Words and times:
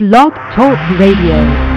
Blog 0.00 0.32
Talk 0.54 0.78
Radio. 0.98 1.69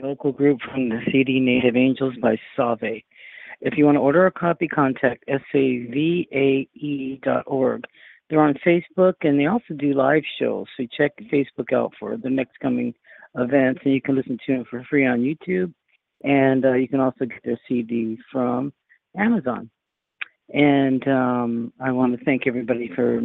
Vocal 0.00 0.32
group 0.32 0.60
from 0.60 0.88
the 0.88 1.00
CD 1.10 1.40
Native 1.40 1.76
Angels 1.76 2.14
by 2.20 2.38
Save. 2.56 3.02
If 3.60 3.76
you 3.76 3.84
want 3.84 3.96
to 3.96 4.00
order 4.00 4.26
a 4.26 4.32
copy, 4.32 4.66
contact 4.66 5.24
savae.org. 5.28 6.24
They're 8.28 8.42
on 8.42 8.54
Facebook 8.66 9.14
and 9.22 9.38
they 9.38 9.46
also 9.46 9.74
do 9.76 9.92
live 9.92 10.22
shows. 10.38 10.66
So 10.76 10.86
check 10.96 11.12
Facebook 11.32 11.72
out 11.72 11.92
for 11.98 12.16
the 12.16 12.30
next 12.30 12.58
coming 12.60 12.94
events 13.36 13.80
and 13.84 13.94
you 13.94 14.00
can 14.00 14.16
listen 14.16 14.38
to 14.46 14.52
them 14.54 14.64
for 14.68 14.82
free 14.84 15.06
on 15.06 15.20
YouTube. 15.20 15.72
And 16.24 16.64
uh, 16.64 16.72
you 16.72 16.88
can 16.88 17.00
also 17.00 17.26
get 17.26 17.42
their 17.44 17.60
CD 17.68 18.18
from 18.30 18.72
Amazon. 19.16 19.70
And 20.52 21.06
um, 21.08 21.72
I 21.80 21.92
want 21.92 22.18
to 22.18 22.24
thank 22.24 22.46
everybody 22.46 22.90
for 22.94 23.20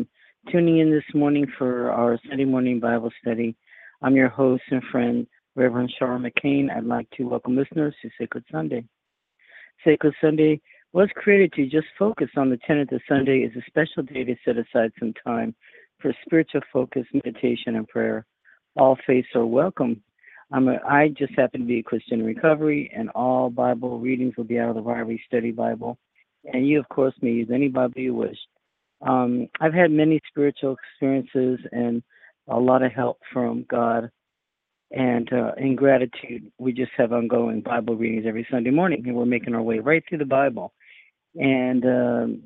tuning 0.51 0.79
in 0.79 0.91
this 0.91 1.03
morning 1.13 1.45
for 1.57 1.91
our 1.91 2.19
Sunday 2.27 2.45
morning 2.45 2.79
Bible 2.79 3.11
study. 3.21 3.55
I'm 4.01 4.15
your 4.15 4.29
host 4.29 4.63
and 4.69 4.83
friend, 4.91 5.27
Reverend 5.57 5.91
Shara 5.99 6.21
McCain, 6.21 6.69
I'd 6.69 6.83
like 6.83 7.09
to 7.17 7.23
welcome 7.23 7.57
listeners 7.57 7.95
to 8.03 8.11
Sacred 8.19 8.43
Sunday. 8.51 8.83
Sacred 9.83 10.13
Sunday 10.21 10.61
was 10.93 11.09
created 11.15 11.51
to 11.53 11.65
just 11.65 11.87
focus 11.97 12.29
on 12.37 12.51
the 12.51 12.57
tenet 12.57 12.91
that 12.91 13.01
Sunday 13.09 13.39
is 13.39 13.51
a 13.55 13.65
special 13.65 14.03
day 14.03 14.23
to 14.23 14.35
set 14.45 14.57
aside 14.57 14.91
some 14.99 15.15
time 15.25 15.55
for 15.99 16.13
spiritual 16.23 16.61
focus, 16.71 17.07
meditation, 17.11 17.75
and 17.75 17.87
prayer. 17.87 18.23
All 18.75 18.99
faiths 19.07 19.29
are 19.33 19.47
welcome. 19.47 20.03
I'm 20.51 20.67
a, 20.67 20.77
I 20.87 21.07
just 21.07 21.33
happen 21.35 21.61
to 21.61 21.65
be 21.65 21.79
a 21.79 21.83
Christian 21.83 22.23
recovery, 22.23 22.91
and 22.95 23.09
all 23.15 23.49
Bible 23.49 23.99
readings 23.99 24.37
will 24.37 24.43
be 24.43 24.59
out 24.59 24.69
of 24.69 24.75
the 24.75 24.83
Ryrie 24.83 25.25
Study 25.25 25.49
Bible. 25.49 25.97
And 26.53 26.67
you, 26.67 26.79
of 26.79 26.87
course, 26.89 27.15
may 27.23 27.31
use 27.31 27.49
any 27.51 27.67
Bible 27.67 27.99
you 27.99 28.13
wish. 28.13 28.37
Um, 29.01 29.47
I've 29.59 29.73
had 29.73 29.89
many 29.89 30.21
spiritual 30.29 30.75
experiences 30.75 31.65
and 31.71 32.03
a 32.47 32.59
lot 32.59 32.83
of 32.83 32.91
help 32.91 33.17
from 33.33 33.65
God 33.67 34.11
and 34.91 35.31
uh, 35.33 35.51
in 35.57 35.75
gratitude, 35.75 36.51
we 36.57 36.71
just 36.71 36.91
have 36.97 37.11
ongoing 37.11 37.61
Bible 37.61 37.95
readings 37.95 38.25
every 38.27 38.47
Sunday 38.49 38.71
morning, 38.71 39.03
and 39.05 39.15
we're 39.15 39.25
making 39.25 39.53
our 39.53 39.61
way 39.61 39.79
right 39.79 40.03
through 40.07 40.19
the 40.19 40.25
Bible. 40.25 40.73
And 41.35 41.85
um, 41.85 42.43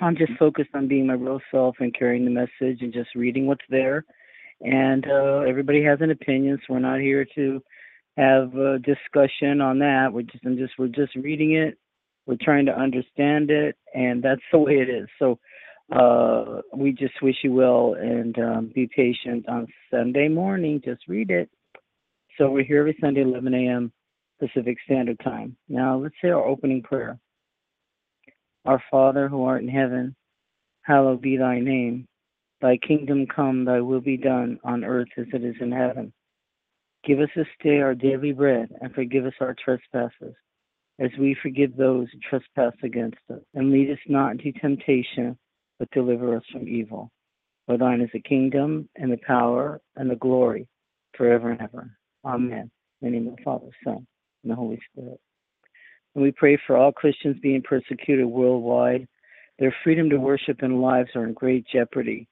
I'm 0.00 0.16
just 0.16 0.32
focused 0.38 0.70
on 0.74 0.88
being 0.88 1.06
my 1.06 1.14
real 1.14 1.40
self 1.50 1.76
and 1.78 1.96
carrying 1.96 2.24
the 2.24 2.30
message 2.30 2.82
and 2.82 2.92
just 2.92 3.14
reading 3.14 3.46
what's 3.46 3.64
there. 3.70 4.04
And 4.60 5.06
uh, 5.06 5.40
everybody 5.48 5.82
has 5.84 6.00
an 6.00 6.10
opinion, 6.10 6.58
so 6.66 6.74
we're 6.74 6.80
not 6.80 7.00
here 7.00 7.26
to 7.36 7.62
have 8.16 8.54
a 8.54 8.78
discussion 8.78 9.60
on 9.60 9.78
that. 9.80 10.08
We're 10.12 10.22
just, 10.22 10.44
I'm 10.44 10.56
just, 10.56 10.74
we're 10.78 10.88
just 10.88 11.14
reading 11.14 11.52
it. 11.52 11.78
We're 12.26 12.38
trying 12.40 12.66
to 12.66 12.72
understand 12.72 13.50
it, 13.50 13.76
and 13.94 14.22
that's 14.22 14.40
the 14.50 14.58
way 14.58 14.74
it 14.74 14.88
is. 14.88 15.08
So, 15.18 15.38
uh, 15.92 16.62
we 16.74 16.92
just 16.92 17.20
wish 17.22 17.36
you 17.42 17.52
well 17.52 17.94
and 17.98 18.38
um, 18.38 18.72
be 18.74 18.88
patient 18.94 19.48
on 19.48 19.66
Sunday 19.90 20.28
morning. 20.28 20.80
Just 20.84 21.02
read 21.08 21.30
it. 21.30 21.50
So 22.38 22.50
we're 22.50 22.64
here 22.64 22.80
every 22.80 22.96
Sunday, 23.00 23.22
11 23.22 23.54
a.m. 23.54 23.92
Pacific 24.40 24.78
Standard 24.84 25.20
Time. 25.22 25.56
Now 25.68 25.98
let's 25.98 26.14
say 26.22 26.28
our 26.28 26.44
opening 26.44 26.82
prayer. 26.82 27.18
Our 28.64 28.82
Father 28.90 29.28
who 29.28 29.44
art 29.44 29.62
in 29.62 29.68
heaven, 29.68 30.16
hallowed 30.82 31.20
be 31.20 31.36
thy 31.36 31.60
name. 31.60 32.06
Thy 32.60 32.78
kingdom 32.78 33.26
come, 33.26 33.66
thy 33.66 33.80
will 33.80 34.00
be 34.00 34.16
done 34.16 34.58
on 34.64 34.84
earth 34.84 35.08
as 35.18 35.26
it 35.32 35.44
is 35.44 35.56
in 35.60 35.70
heaven. 35.70 36.12
Give 37.06 37.20
us 37.20 37.28
this 37.36 37.46
day 37.62 37.80
our 37.80 37.94
daily 37.94 38.32
bread, 38.32 38.70
and 38.80 38.94
forgive 38.94 39.26
us 39.26 39.34
our 39.40 39.54
trespasses, 39.62 40.34
as 40.98 41.10
we 41.18 41.36
forgive 41.42 41.76
those 41.76 42.06
who 42.10 42.18
trespass 42.20 42.72
against 42.82 43.18
us. 43.30 43.42
And 43.52 43.70
lead 43.70 43.90
us 43.90 43.98
not 44.08 44.32
into 44.32 44.52
temptation, 44.52 45.36
but 45.78 45.90
deliver 45.90 46.36
us 46.36 46.42
from 46.52 46.68
evil. 46.68 47.10
For 47.66 47.78
thine 47.78 48.00
is 48.00 48.10
the 48.12 48.20
kingdom, 48.20 48.88
and 48.96 49.10
the 49.10 49.18
power, 49.26 49.80
and 49.96 50.10
the 50.10 50.16
glory, 50.16 50.68
forever 51.16 51.50
and 51.50 51.60
ever. 51.60 51.90
Amen. 52.24 52.70
In 53.00 53.10
the 53.10 53.10
name 53.10 53.28
of 53.28 53.36
the 53.36 53.42
Father, 53.42 53.70
Son, 53.82 54.06
and 54.42 54.50
the 54.50 54.54
Holy 54.54 54.80
Spirit. 54.90 55.20
And 56.14 56.22
we 56.22 56.32
pray 56.32 56.58
for 56.66 56.76
all 56.76 56.92
Christians 56.92 57.36
being 57.42 57.62
persecuted 57.62 58.26
worldwide. 58.26 59.08
Their 59.58 59.74
freedom 59.82 60.10
to 60.10 60.16
worship 60.16 60.62
and 60.62 60.80
lives 60.80 61.10
are 61.14 61.24
in 61.24 61.32
great 61.32 61.66
jeopardy. 61.72 62.28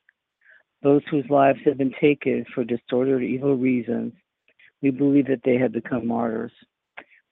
Those 0.82 1.02
whose 1.10 1.24
lives 1.30 1.60
have 1.64 1.78
been 1.78 1.94
taken 2.00 2.44
for 2.54 2.64
distorted 2.64 3.14
or 3.14 3.20
evil 3.20 3.56
reasons, 3.56 4.12
we 4.82 4.90
believe 4.90 5.28
that 5.28 5.42
they 5.44 5.56
have 5.56 5.72
become 5.72 6.06
martyrs. 6.06 6.52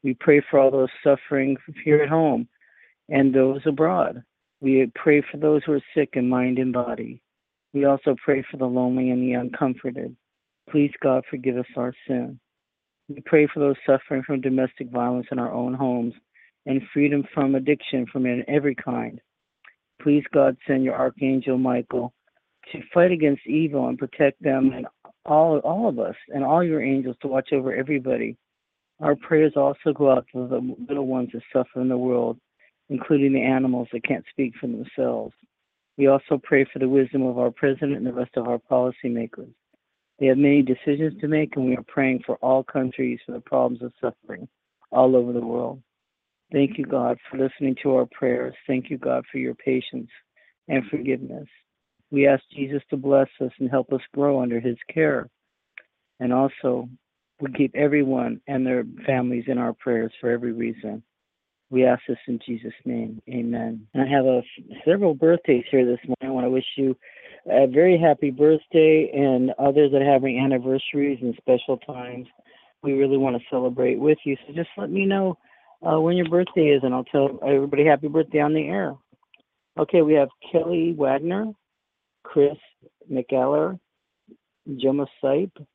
We 0.03 0.15
pray 0.15 0.43
for 0.51 0.59
all 0.59 0.71
those 0.71 0.89
suffering 1.03 1.57
here 1.85 2.03
at 2.03 2.09
home 2.09 2.49
and 3.09 3.35
those 3.35 3.61
abroad. 3.67 4.23
We 4.61 4.91
pray 4.95 5.23
for 5.31 5.39
those 5.39 5.63
who 5.65 5.73
are 5.73 5.83
sick 5.95 6.11
in 6.15 6.29
mind 6.29 6.59
and 6.59 6.73
body. 6.73 7.23
We 7.73 7.85
also 7.85 8.15
pray 8.23 8.45
for 8.51 8.57
the 8.57 8.67
lonely 8.67 9.11
and 9.11 9.23
the 9.23 9.33
uncomforted. 9.33 10.17
Please, 10.71 10.93
God, 11.03 11.25
forgive 11.31 11.57
us 11.57 11.67
our 11.77 11.95
sin. 12.07 12.39
We 13.09 13.23
pray 13.25 13.49
for 13.53 13.61
those 13.61 13.77
suffering 13.87 14.23
from 14.23 14.41
domestic 14.41 14.91
violence 14.91 15.27
in 15.33 15.39
our 15.39 15.53
own 15.53 15.75
homes 15.75 16.15
and 16.67 16.83
freedom 16.93 17.25
from 17.33 17.55
addiction 17.55 18.07
from 18.13 18.27
every 18.49 18.75
kind. 18.75 19.21
Please, 20.03 20.25
God, 20.33 20.57
send 20.67 20.85
your 20.85 20.95
Archangel 20.95 21.59
Michael 21.59 22.13
to 22.73 22.81
fight 22.93 23.11
against 23.11 23.47
evil 23.47 23.89
and 23.89 23.99
protect 23.99 24.43
them 24.43 24.73
and 24.73 24.87
all, 25.25 25.59
all 25.61 25.89
of 25.89 25.99
us 25.99 26.15
and 26.29 26.45
all 26.45 26.63
your 26.63 26.83
angels 26.83 27.17
to 27.23 27.29
watch 27.29 27.53
over 27.53 27.75
everybody. 27.75 28.37
Our 29.01 29.17
prayers 29.17 29.55
also 29.57 29.93
go 29.95 30.11
out 30.11 30.27
to 30.33 30.47
the 30.47 30.77
little 30.89 31.07
ones 31.07 31.31
that 31.33 31.43
suffer 31.53 31.81
in 31.81 31.89
the 31.89 31.99
world, 31.99 32.39
including 32.91 33.33
the 33.33 33.41
animals 33.41 33.89
that 33.93 34.05
can't 34.05 34.25
speak 34.29 34.53
for 34.61 34.67
themselves. 34.67 35.33
We 35.97 36.09
also 36.09 36.39
pray 36.43 36.67
for 36.71 36.79
the 36.79 36.89
wisdom 36.89 37.23
of 37.23 37.39
our 37.39 37.51
president 37.51 37.97
and 37.97 38.07
the 38.07 38.13
rest 38.13 38.33
of 38.37 38.49
our 38.49 38.59
policymakers. 38.59 39.53
They 40.19 40.27
have 40.27 40.37
many 40.37 40.63
decisions 40.63 41.19
to 41.21 41.29
make, 41.29 41.57
and 41.57 41.67
we 41.67 41.77
are 41.77 41.85
praying 41.89 42.25
for 42.27 42.37
all 42.37 42.63
countries 42.63 43.21
for 43.25 43.33
the 43.33 43.41
problems 43.41 43.83
of 43.83 43.93
suffering 44.01 44.49
all 44.91 45.17
over 45.17 45.33
the 45.33 45.41
world. 45.41 45.83
Thank 46.53 46.79
you, 46.79 46.85
God, 46.85 47.17
for 47.31 47.39
listening 47.39 47.77
to 47.83 47.95
our 47.95 48.07
prayers. 48.07 48.55
Thank 48.67 48.91
you, 48.91 48.99
God, 48.99 49.25
for 49.31 49.39
your 49.39 49.55
patience 49.55 50.11
and 50.69 50.85
forgiveness. 50.91 51.47
We 52.11 52.27
ask 52.27 52.43
Jesus 52.55 52.83
to 52.91 52.97
bless 52.97 53.29
us 53.41 53.53
and 53.61 53.71
help 53.71 53.93
us 53.93 54.01
grow 54.13 54.43
under 54.43 54.59
his 54.59 54.77
care. 54.93 55.31
And 56.19 56.33
also, 56.33 56.89
we 57.41 57.53
keep 57.53 57.75
everyone 57.75 58.41
and 58.49 58.67
their 58.67 58.85
families 59.07 59.45
in 59.47 59.59
our 59.59 59.73
prayers 59.73 60.13
for 60.21 60.29
every 60.29 60.53
reason. 60.53 61.03
We 61.71 61.85
ask 61.85 62.03
this 62.09 62.19
in 62.27 62.41
Jesus' 62.45 62.73
name. 62.85 63.23
Amen. 63.29 63.87
And 63.95 64.03
I 64.03 64.07
have 64.07 64.25
a, 64.25 64.43
several 64.85 65.15
birthdays 65.15 65.65
here 65.71 65.87
this 65.87 66.01
morning. 66.07 66.25
I 66.25 66.31
want 66.31 66.47
to 66.47 66.51
wish 66.51 66.65
you 66.77 66.97
a 67.47 67.67
very 67.69 67.99
happy 67.99 68.31
birthday 68.31 69.11
and 69.15 69.53
others 69.59 69.93
that 69.93 70.03
are 70.03 70.13
having 70.13 70.41
anniversaries 70.41 71.21
and 71.23 71.35
special 71.37 71.79
times. 71.79 72.27
We 72.83 72.95
really 72.95 73.19
want 73.19 73.37
to 73.37 73.43
celebrate 73.51 74.01
with 74.01 74.19
you. 74.25 74.37
So 74.47 74.53
just 74.53 74.71
let 74.77 74.91
me 74.91 75.07
know 75.07 75.39
uh, 75.87 76.01
when 76.01 76.17
your 76.17 76.29
birthday 76.29 76.69
is, 76.69 76.83
and 76.83 76.93
I'll 76.93 77.05
tell 77.05 77.39
everybody 77.47 77.85
happy 77.85 78.09
birthday 78.09 78.41
on 78.41 78.53
the 78.53 78.67
air. 78.67 78.95
Okay, 79.79 80.03
we 80.03 80.15
have 80.15 80.29
Kelly 80.51 80.95
Wagner, 80.99 81.53
Chris 82.25 82.57
McAller, 83.11 83.79
Gemma 84.77 85.07
Sipe, 85.23 85.67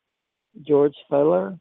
George 0.61 0.95
Feller, 1.09 1.57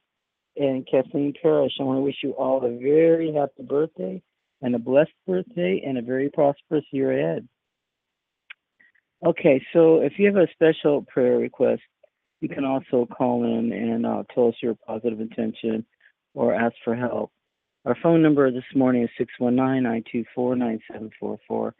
and 0.56 0.86
Kathleen 0.90 1.34
Parrish. 1.40 1.72
I 1.80 1.84
want 1.84 1.98
to 1.98 2.02
wish 2.02 2.16
you 2.22 2.32
all 2.32 2.64
a 2.64 2.70
very 2.70 3.32
happy 3.32 3.62
birthday 3.62 4.20
and 4.62 4.74
a 4.74 4.78
blessed 4.78 5.12
birthday 5.26 5.82
and 5.84 5.98
a 5.98 6.02
very 6.02 6.30
prosperous 6.30 6.84
year 6.90 7.18
ahead. 7.18 7.46
Okay, 9.24 9.64
so 9.72 10.00
if 10.00 10.18
you 10.18 10.26
have 10.26 10.36
a 10.36 10.48
special 10.52 11.02
prayer 11.02 11.38
request, 11.38 11.82
you 12.40 12.48
can 12.48 12.64
also 12.64 13.06
call 13.06 13.44
in 13.44 13.72
and 13.72 14.04
uh, 14.04 14.24
tell 14.34 14.48
us 14.48 14.54
your 14.62 14.74
positive 14.86 15.20
intention 15.20 15.86
or 16.34 16.54
ask 16.54 16.74
for 16.84 16.94
help. 16.94 17.32
Our 17.86 17.96
phone 18.02 18.22
number 18.22 18.50
this 18.50 18.64
morning 18.74 19.04
is 19.04 19.10
619 19.18 19.82
924 19.82 20.56
9744. 20.56 21.74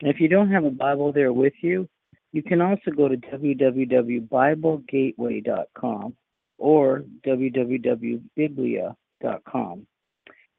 And 0.00 0.10
if 0.10 0.20
you 0.20 0.28
don't 0.28 0.50
have 0.50 0.64
a 0.64 0.70
Bible 0.70 1.12
there 1.12 1.32
with 1.32 1.54
you, 1.60 1.88
you 2.32 2.42
can 2.42 2.60
also 2.60 2.90
go 2.90 3.06
to 3.08 3.16
www.biblegateway.com 3.16 6.16
or 6.58 7.04
www.biblia.com. 7.26 9.86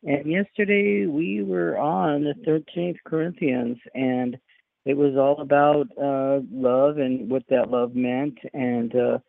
And 0.04 0.31
yesterday 0.31 1.06
we 1.06 1.44
were 1.44 1.78
on 1.78 2.24
the 2.24 2.34
13th 2.48 2.98
Corinthians, 3.06 3.78
and 3.94 4.38
it 4.86 4.96
was 4.96 5.18
all 5.18 5.42
about 5.42 5.88
uh, 6.01 6.40
love 6.51 6.98
and 6.98 7.30
what 7.30 7.44
that 7.50 7.69
love 7.69 7.96
meant. 7.96 8.40
And 8.54 8.96
uh, 8.96 9.19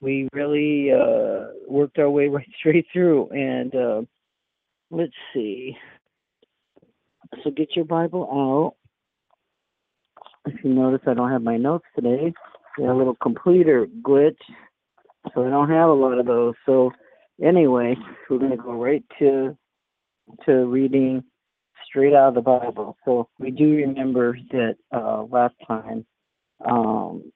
we 0.00 0.28
really 0.32 0.92
uh, 0.92 1.52
worked 1.68 1.98
our 1.98 2.10
way 2.10 2.26
right 2.28 2.48
straight 2.58 2.86
through. 2.92 3.28
And 3.30 3.74
uh, 3.74 4.02
let's 4.90 5.14
see. 5.32 5.76
So 7.44 7.50
get 7.50 7.76
your 7.76 7.84
Bible 7.84 8.28
out. 8.30 8.74
If 10.46 10.64
you 10.64 10.72
notice, 10.72 11.02
I 11.06 11.14
don't 11.14 11.30
have 11.30 11.42
my 11.42 11.56
notes 11.56 11.86
today. 11.94 12.32
A 12.78 12.82
little 12.82 13.16
completer 13.22 13.86
glitch, 14.02 14.36
so 15.34 15.46
I 15.46 15.50
don't 15.50 15.70
have 15.70 15.88
a 15.88 15.92
lot 15.92 16.18
of 16.18 16.26
those. 16.26 16.54
So 16.64 16.92
anyway, 17.42 17.96
we're 18.28 18.38
going 18.38 18.50
to 18.50 18.56
go 18.56 18.72
right 18.72 19.04
to 19.18 19.56
to 20.44 20.52
reading 20.66 21.22
straight 21.88 22.14
out 22.14 22.28
of 22.28 22.34
the 22.34 22.40
Bible. 22.40 22.96
So 23.04 23.28
we 23.38 23.50
do 23.50 23.76
remember 23.76 24.36
that 24.50 24.76
uh, 24.92 25.22
last 25.24 25.54
time 25.66 26.04
um, 26.68 27.32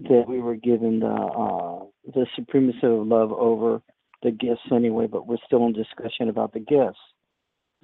that 0.00 0.24
we 0.28 0.40
were 0.40 0.56
given 0.56 1.00
the 1.00 1.06
uh, 1.06 1.84
the 2.14 2.26
supremacy 2.36 2.78
of 2.82 3.06
love 3.06 3.32
over 3.32 3.80
the 4.22 4.30
gifts 4.30 4.62
anyway, 4.72 5.06
but 5.06 5.26
we're 5.26 5.36
still 5.46 5.66
in 5.66 5.72
discussion 5.72 6.28
about 6.28 6.52
the 6.52 6.60
gifts. 6.60 6.98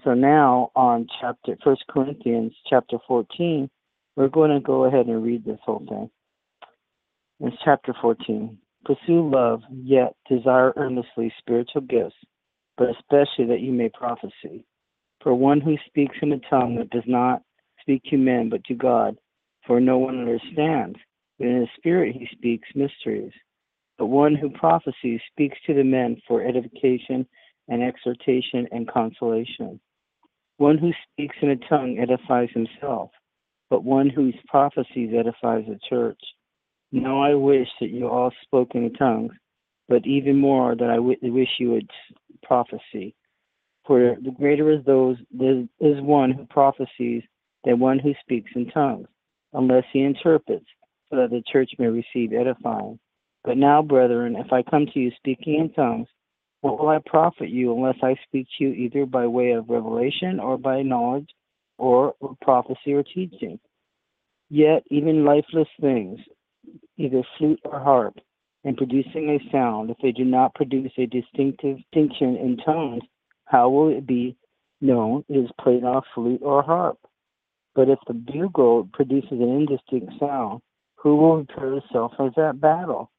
So 0.05 0.15
now 0.15 0.71
on 0.75 1.07
chapter 1.21 1.57
First 1.63 1.85
Corinthians 1.89 2.53
chapter 2.69 2.99
14, 3.07 3.71
we're 4.17 4.29
going 4.29 4.51
to 4.51 4.61
go 4.61 4.85
ahead 4.85 5.07
and 5.07 5.23
read 5.23 5.45
this 5.45 5.59
whole 5.65 5.85
thing. 5.89 6.11
It's 7.41 7.57
chapter 7.65 7.95
14. 8.01 8.59
Pursue 8.85 9.31
love, 9.31 9.63
yet 9.71 10.15
desire 10.29 10.73
earnestly 10.77 11.33
spiritual 11.39 11.83
gifts, 11.83 12.17
but 12.77 12.89
especially 12.91 13.47
that 13.47 13.61
you 13.61 13.73
may 13.73 13.89
prophesy. 13.89 14.65
For 15.23 15.35
one 15.35 15.61
who 15.61 15.77
speaks 15.87 16.17
in 16.23 16.33
a 16.33 16.41
tongue 16.51 16.77
that 16.77 16.91
does 16.91 17.07
not 17.07 17.43
speak 17.81 18.03
to 18.05 18.17
men 18.17 18.49
but 18.49 18.65
to 18.65 18.75
God, 18.75 19.17
for 19.67 19.81
no 19.81 19.99
one 19.99 20.19
understands, 20.19 20.99
but 21.39 21.47
in 21.47 21.61
the 21.61 21.69
Spirit 21.77 22.17
he 22.17 22.29
speaks 22.33 22.69
mysteries. 22.75 23.33
But 23.99 24.07
one 24.07 24.35
who 24.35 24.51
prophesies 24.51 25.21
speaks 25.31 25.59
to 25.67 25.75
the 25.75 25.85
men 25.85 26.21
for 26.27 26.43
edification 26.43 27.27
and 27.69 27.83
exhortation 27.83 28.67
and 28.73 28.89
consolation. 28.89 29.79
One 30.57 30.79
who 30.79 30.93
speaks 31.13 31.37
in 31.41 31.51
a 31.51 31.57
tongue 31.57 31.99
edifies 32.01 32.49
himself 32.53 33.11
but 33.73 33.85
one 33.85 34.11
whose 34.11 34.37
prophecies 34.49 35.15
edifies 35.19 35.65
the 35.67 35.79
church. 35.89 36.21
Now 36.93 37.23
I 37.23 37.35
wish 37.35 37.69
that 37.81 37.91
you 37.91 38.09
all 38.09 38.31
spoke 38.43 38.75
in 38.75 38.93
tongues, 38.95 39.33
but 39.89 40.07
even 40.07 40.37
more 40.37 40.77
that 40.77 40.91
I 40.91 40.97
w- 40.97 41.19
wish 41.23 41.49
you 41.59 41.71
would 41.73 41.91
prophecy. 42.43 43.15
For 43.87 44.17
the 44.23 44.31
greater 44.31 44.71
is 44.71 44.85
those 44.85 45.17
is 45.41 46.01
one 46.03 46.31
who 46.33 46.45
prophesies 46.47 47.23
than 47.65 47.81
one 47.81 47.99
who 47.99 48.13
speaks 48.21 48.51
in 48.55 48.71
tongues, 48.71 49.09
unless 49.55 49.85
he 49.93 50.03
interprets, 50.03 50.67
so 51.11 51.17
that 51.17 51.31
the 51.31 51.43
church 51.51 51.71
may 51.79 51.87
receive 51.89 52.33
edifying. 52.33 52.99
But 53.45 53.57
now, 53.57 53.83
brethren, 53.83 54.37
if 54.37 54.53
I 54.53 54.63
come 54.63 54.87
to 54.87 55.01
you 55.01 55.11
speaking 55.17 55.55
in 55.61 55.73
tongues, 55.73 56.09
what 56.61 56.79
will 56.79 56.89
I 56.89 57.01
profit 57.05 57.49
you 57.49 57.75
unless 57.75 57.97
I 58.03 58.17
speak 58.25 58.47
to 58.59 58.65
you 58.65 58.71
either 58.73 59.07
by 59.07 59.27
way 59.27 59.53
of 59.53 59.69
revelation 59.69 60.39
or 60.39 60.57
by 60.59 60.83
knowledge 60.83 61.29
or 61.79 62.15
prophecy 62.41 62.93
or 62.93 63.03
teaching. 63.03 63.59
Yet 64.49 64.85
even 64.91 65.25
lifeless 65.25 65.69
things, 65.81 66.21
either 66.97 67.23
flute 67.39 67.61
or 67.65 67.81
harp, 67.81 68.19
and 68.65 68.77
producing 68.77 69.31
a 69.31 69.51
sound, 69.51 69.91
if 69.91 69.97
they 70.03 70.13
do 70.13 70.25
not 70.25 70.55
produce 70.55 70.93
a 70.99 71.07
distinctive 71.07 71.79
distinction 71.79 72.37
in 72.37 72.57
tones, 72.65 73.03
how 73.47 73.69
will 73.69 73.89
it 73.89 74.07
be 74.07 74.37
known 74.81 75.25
it 75.29 75.37
is 75.37 75.51
played 75.61 75.85
on 75.85 75.97
a 75.97 76.03
flute 76.15 76.41
or 76.43 76.63
harp? 76.63 76.99
But 77.75 77.89
if 77.89 77.99
the 78.07 78.15
bugle 78.15 78.89
produces 78.93 79.33
an 79.33 79.49
indistinct 79.49 80.13
sound, 80.21 80.61
who 80.97 81.17
will 81.17 81.45
prepare 81.45 81.73
himself 81.73 82.13
for 82.17 82.31
that 82.37 82.61
battle? 82.61 83.11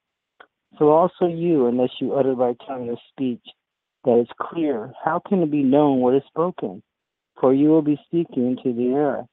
So 0.80 0.90
also 0.90 1.28
you, 1.28 1.68
unless 1.68 1.90
you 2.00 2.14
utter 2.14 2.36
by 2.36 2.54
tongue 2.66 2.90
of 2.90 2.98
speech 3.12 3.44
that 4.06 4.20
is 4.20 4.28
clear, 4.40 4.94
how 5.04 5.22
can 5.28 5.42
it 5.44 5.52
be 5.52 5.64
known 5.64 6.00
what 6.00 6.16
is 6.16 6.24
spoken? 6.28 6.82
For 7.40 7.54
you 7.54 7.70
will 7.70 7.82
be 7.82 8.00
speaking 8.06 8.48
into 8.48 8.74
the 8.74 8.94
air. 8.96 9.26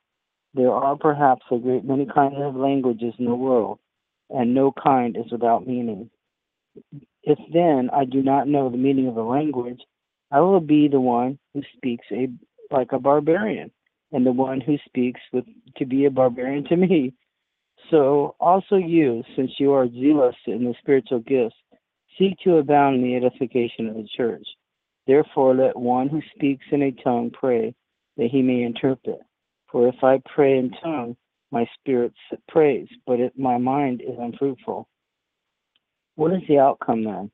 There 0.54 0.72
are 0.72 0.96
perhaps 0.96 1.42
a 1.50 1.58
great 1.58 1.84
many 1.84 2.06
kinds 2.06 2.36
of 2.38 2.56
languages 2.56 3.14
in 3.18 3.26
the 3.26 3.34
world, 3.34 3.78
and 4.30 4.54
no 4.54 4.72
kind 4.72 5.16
is 5.16 5.30
without 5.30 5.66
meaning. 5.66 6.10
If 7.22 7.38
then 7.52 7.90
I 7.92 8.04
do 8.04 8.22
not 8.22 8.48
know 8.48 8.70
the 8.70 8.76
meaning 8.76 9.08
of 9.08 9.14
the 9.14 9.22
language, 9.22 9.80
I 10.30 10.40
will 10.40 10.60
be 10.60 10.88
the 10.88 11.00
one 11.00 11.38
who 11.52 11.62
speaks 11.76 12.06
a, 12.12 12.28
like 12.70 12.92
a 12.92 12.98
barbarian, 12.98 13.70
and 14.12 14.24
the 14.24 14.32
one 14.32 14.60
who 14.60 14.76
speaks 14.86 15.20
with 15.32 15.44
to 15.76 15.84
be 15.84 16.04
a 16.04 16.10
barbarian 16.10 16.64
to 16.64 16.76
me. 16.76 17.12
So 17.90 18.36
also 18.38 18.76
you, 18.76 19.24
since 19.36 19.50
you 19.58 19.72
are 19.72 19.88
zealous 19.88 20.36
in 20.46 20.64
the 20.64 20.74
spiritual 20.80 21.20
gifts, 21.20 21.56
seek 22.18 22.38
to 22.44 22.58
abound 22.58 22.96
in 22.96 23.02
the 23.02 23.16
edification 23.16 23.88
of 23.88 23.96
the 23.96 24.08
church. 24.16 24.46
Therefore, 25.06 25.54
let 25.54 25.76
one 25.76 26.08
who 26.08 26.20
speaks 26.34 26.64
in 26.70 26.82
a 26.82 26.92
tongue 26.92 27.30
pray 27.32 27.74
that 28.16 28.30
he 28.30 28.42
may 28.42 28.62
interpret. 28.62 29.18
For 29.72 29.88
if 29.88 30.04
I 30.04 30.20
pray 30.32 30.58
in 30.58 30.70
tongue, 30.82 31.16
my 31.50 31.66
spirit 31.78 32.12
prays, 32.48 32.88
but 33.06 33.20
if 33.20 33.32
my 33.36 33.58
mind 33.58 34.02
is 34.02 34.16
unfruitful. 34.18 34.88
What 36.16 36.32
is 36.32 36.42
the 36.48 36.58
outcome 36.58 37.04
then? 37.04 37.30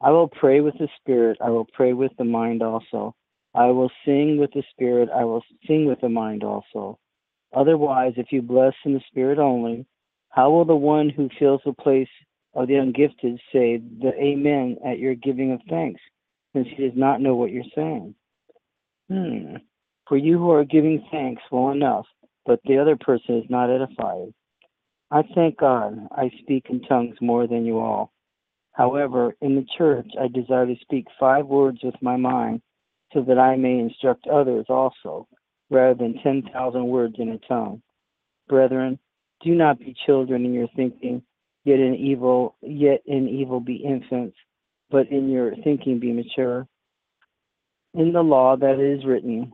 I 0.00 0.10
will 0.10 0.28
pray 0.28 0.60
with 0.60 0.74
the 0.78 0.88
spirit, 1.00 1.38
I 1.44 1.50
will 1.50 1.66
pray 1.72 1.92
with 1.92 2.12
the 2.18 2.24
mind 2.24 2.62
also. 2.62 3.14
I 3.54 3.66
will 3.66 3.90
sing 4.04 4.38
with 4.38 4.52
the 4.52 4.62
spirit, 4.70 5.08
I 5.14 5.24
will 5.24 5.42
sing 5.66 5.86
with 5.86 6.00
the 6.00 6.08
mind 6.08 6.44
also. 6.44 6.98
Otherwise, 7.52 8.12
if 8.16 8.30
you 8.30 8.42
bless 8.42 8.74
in 8.84 8.92
the 8.94 9.02
Spirit 9.08 9.38
only, 9.38 9.86
how 10.30 10.50
will 10.50 10.64
the 10.64 10.76
one 10.76 11.08
who 11.08 11.30
fills 11.38 11.62
the 11.64 11.72
place 11.72 12.08
of 12.54 12.68
the 12.68 12.74
ungifted 12.74 13.38
say 13.52 13.78
the 13.78 14.12
Amen 14.20 14.76
at 14.86 14.98
your 14.98 15.14
giving 15.14 15.52
of 15.52 15.60
thanks, 15.68 16.00
since 16.52 16.68
he 16.76 16.86
does 16.86 16.96
not 16.96 17.20
know 17.20 17.34
what 17.34 17.50
you're 17.50 17.64
saying? 17.74 18.14
Hmm. 19.10 19.56
For 20.06 20.16
you 20.16 20.38
who 20.38 20.50
are 20.50 20.64
giving 20.64 21.06
thanks 21.10 21.42
well 21.50 21.70
enough, 21.70 22.06
but 22.48 22.60
the 22.64 22.78
other 22.78 22.96
person 22.96 23.36
is 23.36 23.44
not 23.50 23.70
edified. 23.70 24.32
I 25.10 25.22
thank 25.34 25.58
God 25.58 26.08
I 26.10 26.30
speak 26.40 26.66
in 26.70 26.80
tongues 26.80 27.16
more 27.20 27.46
than 27.46 27.66
you 27.66 27.78
all. 27.78 28.10
However, 28.72 29.34
in 29.42 29.54
the 29.54 29.66
church 29.76 30.06
I 30.18 30.28
desire 30.28 30.66
to 30.66 30.74
speak 30.80 31.04
five 31.20 31.46
words 31.46 31.80
with 31.82 31.94
my 32.00 32.16
mind, 32.16 32.62
so 33.12 33.20
that 33.22 33.38
I 33.38 33.56
may 33.56 33.78
instruct 33.78 34.26
others 34.26 34.64
also 34.70 35.28
rather 35.68 35.94
than 35.94 36.20
10,000 36.22 36.86
words 36.86 37.16
in 37.18 37.28
a 37.28 37.38
tongue. 37.46 37.82
Brethren, 38.48 38.98
do 39.42 39.54
not 39.54 39.78
be 39.78 39.94
children 40.06 40.46
in 40.46 40.54
your 40.54 40.68
thinking, 40.74 41.22
yet 41.64 41.80
in 41.80 41.94
evil, 41.94 42.56
yet 42.62 43.02
in 43.04 43.28
evil 43.28 43.60
be 43.60 43.76
infants, 43.76 44.36
but 44.90 45.10
in 45.10 45.28
your 45.28 45.54
thinking 45.64 45.98
be 45.98 46.12
mature. 46.12 46.66
In 47.92 48.12
the 48.12 48.22
law 48.22 48.56
that 48.56 48.80
is 48.80 49.04
written 49.04 49.52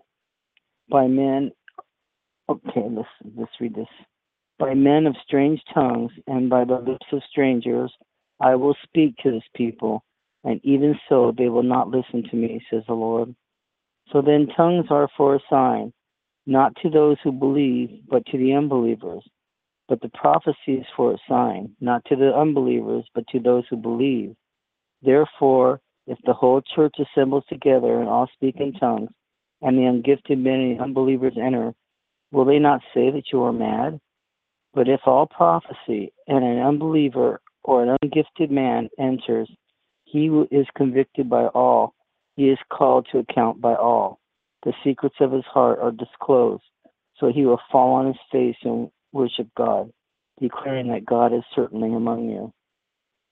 by 0.89 1.09
men, 1.09 1.51
okay, 2.49 2.87
let's, 2.91 3.09
let's 3.37 3.53
read 3.61 3.75
this. 3.75 3.89
By 4.59 4.75
men 4.75 5.07
of 5.07 5.17
strange 5.25 5.61
tongues 5.73 6.13
and 6.27 6.49
by 6.49 6.65
the 6.65 6.77
lips 6.77 7.07
of 7.13 7.23
strangers, 7.31 7.93
I 8.41 8.55
will 8.55 8.77
speak 8.85 9.17
to 9.19 9.31
this 9.31 9.43
people, 9.57 10.05
and 10.45 10.61
even 10.65 10.99
so 11.09 11.33
they 11.37 11.49
will 11.49 11.63
not 11.63 11.89
listen 11.89 12.23
to 12.31 12.37
me, 12.37 12.65
says 12.71 12.83
the 12.87 12.95
Lord. 12.95 13.35
So 14.13 14.23
then 14.23 14.49
tongues 14.57 14.87
are 14.91 15.09
for 15.17 15.35
a 15.35 15.41
sign 15.51 15.93
not 16.47 16.77
to 16.83 16.91
those 16.91 17.17
who 17.25 17.33
believe, 17.33 18.03
but 18.09 18.25
to 18.27 18.39
the 18.39 18.53
unbelievers. 18.53 19.23
But 19.89 20.01
the 20.01 20.11
prophecy 20.11 20.75
is 20.75 20.87
for 20.97 21.13
a 21.13 21.19
sign, 21.29 21.75
not 21.81 22.05
to 22.07 22.17
the 22.17 22.35
unbelievers, 22.35 23.05
but 23.15 23.27
to 23.29 23.41
those 23.41 23.65
who 23.69 23.77
believe. 23.77 24.35
Therefore, 25.03 25.81
if 26.07 26.19
the 26.25 26.33
whole 26.33 26.63
church 26.75 26.95
assembles 26.99 27.45
together 27.49 27.99
and 27.99 28.09
all 28.09 28.29
speak 28.35 28.57
in 28.59 28.73
tongues, 28.75 29.11
and 29.63 29.79
the 29.79 29.83
ungifted 29.83 30.39
men 30.39 30.61
and 30.61 30.81
unbelievers 30.81 31.35
enter, 31.41 31.73
will 32.35 32.45
they 32.45 32.59
not 32.59 32.81
say 32.93 33.11
that 33.11 33.33
you 33.33 33.43
are 33.45 33.53
mad? 33.53 33.99
But 34.75 34.89
if 34.89 35.01
all 35.07 35.27
prophecy 35.27 36.13
and 36.27 36.45
an 36.45 36.59
unbeliever 36.59 37.41
or 37.63 37.83
an 37.83 37.97
ungifted 38.03 38.51
man 38.51 38.89
enters, 38.99 39.51
he 40.05 40.27
is 40.51 40.67
convicted 40.77 41.31
by 41.31 41.47
all, 41.47 41.95
he 42.37 42.51
is 42.51 42.59
called 42.71 43.07
to 43.13 43.19
account 43.19 43.61
by 43.61 43.75
all 43.75 44.19
the 44.65 44.73
secrets 44.83 45.17
of 45.21 45.31
his 45.31 45.45
heart 45.45 45.79
are 45.81 45.93
disclosed. 45.93 46.65
So 47.19 47.31
he 47.33 47.45
will 47.45 47.61
fall 47.71 47.95
on 47.95 48.07
his 48.07 48.17
face 48.33 48.57
and 48.63 48.91
worship 49.13 49.47
God, 49.57 49.91
declaring 50.41 50.89
that 50.89 51.07
God 51.07 51.33
is 51.33 51.43
certainly 51.55 51.95
among 51.95 52.29
you. 52.29 52.53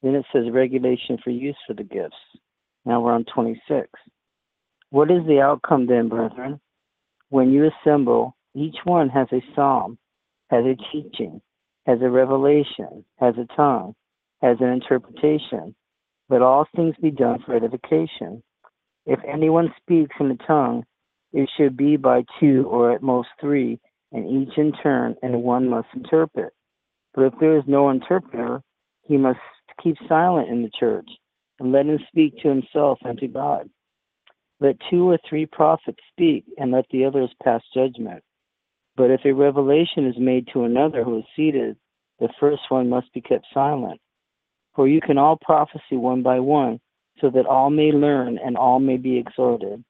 Then 0.03 0.15
it 0.15 0.27
says 0.33 0.45
regulation 0.53 1.19
for 1.23 1.31
use 1.31 1.57
for 1.67 1.75
the 1.75 1.83
gifts. 1.83 2.17
Now 2.85 3.01
we're 3.01 3.13
on 3.13 3.25
26. 3.25 3.89
What 4.91 5.11
is 5.11 5.27
the 5.27 5.41
outcome 5.41 5.87
then, 5.87 6.09
brethren? 6.09 6.61
When 7.31 7.51
you 7.51 7.71
assemble, 7.71 8.37
each 8.55 8.77
one 8.85 9.09
has 9.09 9.29
a 9.33 9.43
psalm, 9.55 9.99
has 10.51 10.65
a 10.65 10.77
teaching, 10.93 11.41
has 11.87 11.99
a 12.03 12.11
revelation, 12.11 13.05
has 13.19 13.35
a 13.39 13.47
tongue, 13.57 13.95
has 14.41 14.59
an 14.61 14.69
interpretation. 14.69 15.75
Let 16.29 16.43
all 16.43 16.67
things 16.75 16.95
be 17.01 17.11
done 17.11 17.41
for 17.45 17.55
edification. 17.55 18.43
If 19.07 19.21
anyone 19.27 19.75
speaks 19.81 20.15
in 20.21 20.31
a 20.31 20.37
tongue, 20.47 20.85
it 21.33 21.49
should 21.57 21.77
be 21.77 21.97
by 21.97 22.25
two 22.39 22.67
or 22.71 22.93
at 22.93 23.03
most 23.03 23.29
three, 23.41 23.81
and 24.13 24.29
each 24.29 24.57
in 24.59 24.73
turn, 24.83 25.17
and 25.23 25.43
one 25.43 25.69
must 25.69 25.89
interpret. 25.95 26.53
But 27.15 27.25
if 27.25 27.35
there 27.41 27.57
is 27.57 27.65
no 27.67 27.91
interpreter, 27.91 28.63
he 29.03 29.17
must 29.17 29.41
keep 29.83 29.97
silent 30.09 30.49
in 30.49 30.63
the 30.63 30.71
church, 30.79 31.09
and 31.59 31.73
let 31.73 31.87
him 31.87 31.99
speak 32.09 32.35
to 32.43 32.49
himself 32.49 32.99
and 33.03 33.19
to 33.19 33.29
God. 33.29 33.69
Let 34.61 34.77
two 34.91 35.11
or 35.11 35.19
three 35.29 35.47
prophets 35.47 35.99
speak, 36.13 36.45
and 36.59 36.71
let 36.71 36.85
the 36.91 37.05
others 37.05 37.31
pass 37.43 37.63
judgment. 37.75 38.23
But 38.97 39.11
if 39.11 39.21
a 39.25 39.33
revelation 39.33 40.07
is 40.07 40.19
made 40.19 40.49
to 40.53 40.65
another 40.65 41.05
who 41.05 41.19
is 41.19 41.25
seated, 41.35 41.77
the 42.21 42.29
first 42.39 42.63
one 42.69 42.89
must 42.89 43.13
be 43.13 43.21
kept 43.21 43.47
silent. 43.53 44.01
For 44.75 44.89
you 44.89 45.01
can 45.01 45.19
all 45.19 45.39
prophesy 45.41 45.97
one 45.97 46.23
by 46.23 46.41
one, 46.41 46.81
so 47.21 47.31
that 47.31 47.47
all 47.47 47.71
may 47.71 47.93
learn 47.93 48.39
and 48.39 48.57
all 48.57 48.81
may 48.81 48.97
be 48.97 49.19
exhorted 49.19 49.85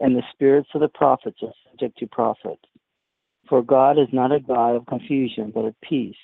and 0.00 0.16
the 0.16 0.22
spirits 0.32 0.70
of 0.74 0.80
the 0.80 0.88
prophets 0.88 1.38
are 1.42 1.52
subject 1.68 1.98
to 1.98 2.06
prophets. 2.06 2.62
For 3.48 3.62
God 3.62 3.98
is 3.98 4.08
not 4.12 4.32
a 4.32 4.40
God 4.40 4.76
of 4.76 4.86
confusion, 4.86 5.52
but 5.54 5.66
of 5.66 5.74
peace, 5.82 6.16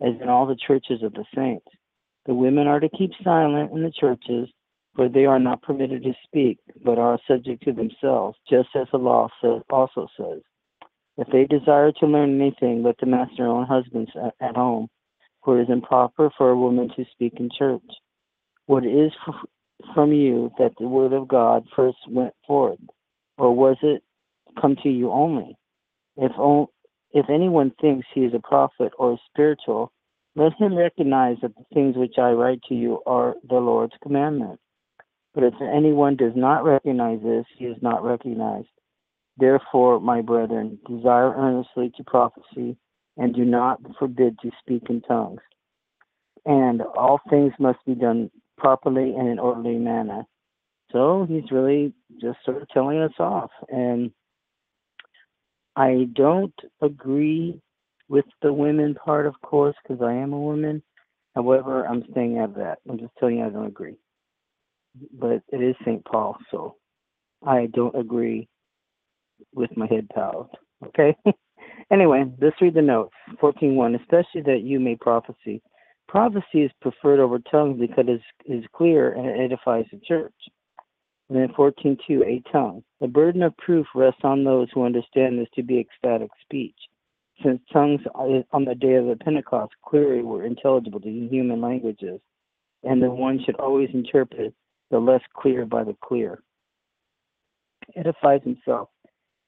as 0.00 0.14
in 0.20 0.28
all 0.28 0.46
the 0.46 0.56
churches 0.56 1.02
of 1.02 1.12
the 1.12 1.24
saints. 1.34 1.66
The 2.26 2.34
women 2.34 2.66
are 2.66 2.80
to 2.80 2.88
keep 2.88 3.10
silent 3.22 3.72
in 3.72 3.82
the 3.82 3.90
churches, 3.90 4.48
for 4.94 5.08
they 5.08 5.26
are 5.26 5.38
not 5.38 5.62
permitted 5.62 6.02
to 6.04 6.12
speak, 6.24 6.58
but 6.84 6.98
are 6.98 7.18
subject 7.26 7.64
to 7.64 7.72
themselves, 7.72 8.38
just 8.48 8.68
as 8.74 8.86
the 8.92 8.98
law 8.98 9.28
also 9.70 10.06
says. 10.16 10.40
If 11.18 11.28
they 11.28 11.44
desire 11.44 11.92
to 11.92 12.06
learn 12.06 12.40
anything, 12.40 12.82
let 12.82 12.98
them 12.98 13.14
ask 13.14 13.32
their 13.36 13.48
own 13.48 13.66
husbands 13.66 14.10
at 14.40 14.56
home, 14.56 14.88
for 15.44 15.58
it 15.58 15.64
is 15.64 15.70
improper 15.70 16.30
for 16.36 16.50
a 16.50 16.56
woman 16.56 16.90
to 16.96 17.04
speak 17.12 17.34
in 17.38 17.48
church. 17.56 17.82
What 18.66 18.84
is 18.84 19.12
from 19.94 20.12
you 20.12 20.50
that 20.58 20.72
the 20.78 20.88
word 20.88 21.12
of 21.12 21.28
God 21.28 21.64
first 21.74 21.98
went 22.08 22.34
forth, 22.46 22.80
or 23.38 23.54
was 23.54 23.76
it 23.82 24.02
come 24.60 24.76
to 24.82 24.88
you 24.88 25.10
only? 25.10 25.56
If, 26.16 26.32
if 27.12 27.30
anyone 27.30 27.72
thinks 27.80 28.06
he 28.12 28.22
is 28.22 28.34
a 28.34 28.46
prophet 28.46 28.92
or 28.98 29.12
a 29.12 29.18
spiritual, 29.30 29.92
let 30.34 30.52
him 30.54 30.76
recognize 30.76 31.38
that 31.42 31.54
the 31.56 31.64
things 31.72 31.96
which 31.96 32.18
I 32.18 32.30
write 32.32 32.60
to 32.68 32.74
you 32.74 33.02
are 33.06 33.36
the 33.48 33.56
Lord's 33.56 33.94
commandment. 34.02 34.60
But 35.34 35.44
if 35.44 35.54
anyone 35.60 36.16
does 36.16 36.32
not 36.34 36.64
recognize 36.64 37.20
this, 37.22 37.46
he 37.56 37.64
is 37.66 37.76
not 37.80 38.04
recognized. 38.04 38.68
Therefore, 39.38 40.00
my 40.00 40.22
brethren, 40.22 40.78
desire 40.88 41.34
earnestly 41.34 41.92
to 41.96 42.04
prophesy, 42.04 42.76
and 43.16 43.34
do 43.34 43.44
not 43.44 43.80
forbid 43.98 44.38
to 44.40 44.50
speak 44.60 44.84
in 44.88 45.02
tongues. 45.02 45.40
And 46.44 46.82
all 46.82 47.20
things 47.28 47.52
must 47.58 47.78
be 47.84 47.94
done 47.94 48.30
properly 48.56 49.14
and 49.14 49.28
in 49.28 49.38
orderly 49.38 49.76
manner. 49.76 50.24
So 50.92 51.26
he's 51.28 51.50
really 51.50 51.92
just 52.20 52.38
sort 52.44 52.62
of 52.62 52.68
telling 52.68 52.98
us 52.98 53.12
off. 53.18 53.50
And 53.68 54.10
I 55.74 56.08
don't 56.14 56.54
agree 56.80 57.60
with 58.08 58.24
the 58.40 58.52
women 58.52 58.94
part, 58.94 59.26
of 59.26 59.34
course, 59.42 59.74
because 59.82 60.02
I 60.02 60.12
am 60.12 60.32
a 60.32 60.40
woman. 60.40 60.82
However, 61.34 61.86
I'm 61.86 62.04
staying 62.10 62.38
out 62.38 62.50
of 62.50 62.54
that. 62.56 62.78
I'm 62.88 62.98
just 62.98 63.12
telling 63.18 63.38
you 63.38 63.44
I 63.44 63.50
don't 63.50 63.66
agree. 63.66 63.96
But 65.12 65.42
it 65.52 65.60
is 65.60 65.76
St. 65.84 66.02
Paul, 66.04 66.38
so 66.50 66.76
I 67.44 67.66
don't 67.66 67.94
agree 67.94 68.48
with 69.54 69.74
my 69.76 69.86
head 69.86 70.08
pals. 70.14 70.48
Okay? 70.86 71.16
anyway, 71.90 72.24
let's 72.40 72.60
read 72.60 72.74
the 72.74 72.82
notes. 72.82 73.14
14.1, 73.42 74.00
especially 74.00 74.42
that 74.42 74.62
you 74.62 74.80
may 74.80 74.96
prophecy. 74.96 75.62
Prophecy 76.08 76.62
is 76.62 76.70
preferred 76.80 77.20
over 77.20 77.38
tongues 77.38 77.80
because 77.80 78.06
it 78.08 78.20
is 78.46 78.64
clear 78.74 79.12
and 79.12 79.26
it 79.26 79.40
edifies 79.40 79.86
the 79.90 80.00
church. 80.06 80.34
And 81.28 81.38
then 81.38 81.48
14.2, 81.58 82.22
a 82.24 82.52
tongue. 82.52 82.84
The 83.00 83.08
burden 83.08 83.42
of 83.42 83.56
proof 83.56 83.86
rests 83.94 84.20
on 84.22 84.44
those 84.44 84.68
who 84.72 84.84
understand 84.84 85.38
this 85.38 85.48
to 85.54 85.62
be 85.62 85.78
ecstatic 85.80 86.30
speech. 86.42 86.76
since 87.42 87.60
tongues 87.72 88.00
uh, 88.14 88.42
on 88.52 88.64
the 88.64 88.74
day 88.74 88.94
of 88.94 89.06
the 89.06 89.16
Pentecost 89.16 89.72
clearly 89.84 90.22
were 90.22 90.46
intelligible 90.46 91.00
to 91.00 91.28
human 91.28 91.60
languages, 91.60 92.20
and 92.84 93.02
the 93.02 93.10
one 93.10 93.42
should 93.44 93.56
always 93.56 93.90
interpret 93.92 94.54
the 94.90 94.98
less 94.98 95.20
clear 95.34 95.66
by 95.66 95.82
the 95.82 95.96
clear. 96.02 96.42
Edifies 97.96 98.42
himself 98.42 98.88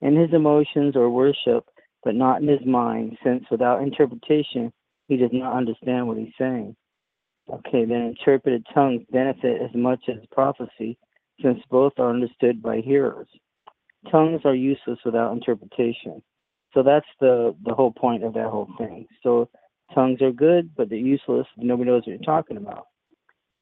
in 0.01 0.17
his 0.17 0.33
emotions 0.33 0.97
or 0.97 1.11
worship, 1.11 1.65
but 2.05 2.15
not 2.15 2.43
in 2.43 2.49
his 2.49 2.65
mind, 2.67 3.19
since 3.25 3.45
without 3.51 3.83
interpretation 3.83 4.73
he 5.09 5.17
does 5.17 5.31
not 5.33 5.57
understand 5.57 6.07
what 6.07 6.19
he's 6.19 6.33
saying. 6.39 6.77
Okay, 7.51 7.85
then 7.87 8.15
interpreted 8.15 8.67
tongues 8.75 9.03
benefit 9.11 9.63
as 9.63 9.75
much 9.75 10.01
as 10.09 10.19
prophecy, 10.31 10.99
since 11.43 11.59
both 11.71 11.95
are 11.99 12.11
understood 12.11 12.63
by 12.63 12.81
hearers. 12.81 13.29
Tongues 14.11 14.43
are 14.45 14.55
useless 14.55 14.99
without 15.05 15.33
interpretation. 15.33 16.23
So 16.75 16.83
that's 16.83 17.07
the 17.21 17.57
the 17.65 17.75
whole 17.75 17.93
point 17.93 18.23
of 18.23 18.35
that 18.35 18.49
whole 18.49 18.69
thing. 18.77 19.07
So 19.23 19.49
tongues 19.95 20.21
are 20.21 20.31
good, 20.31 20.71
but 20.77 20.91
they're 20.91 20.99
useless. 20.99 21.47
Nobody 21.57 21.91
knows 21.91 22.03
what 22.03 22.09
you're 22.09 22.19
talking 22.19 22.59
about. 22.59 22.87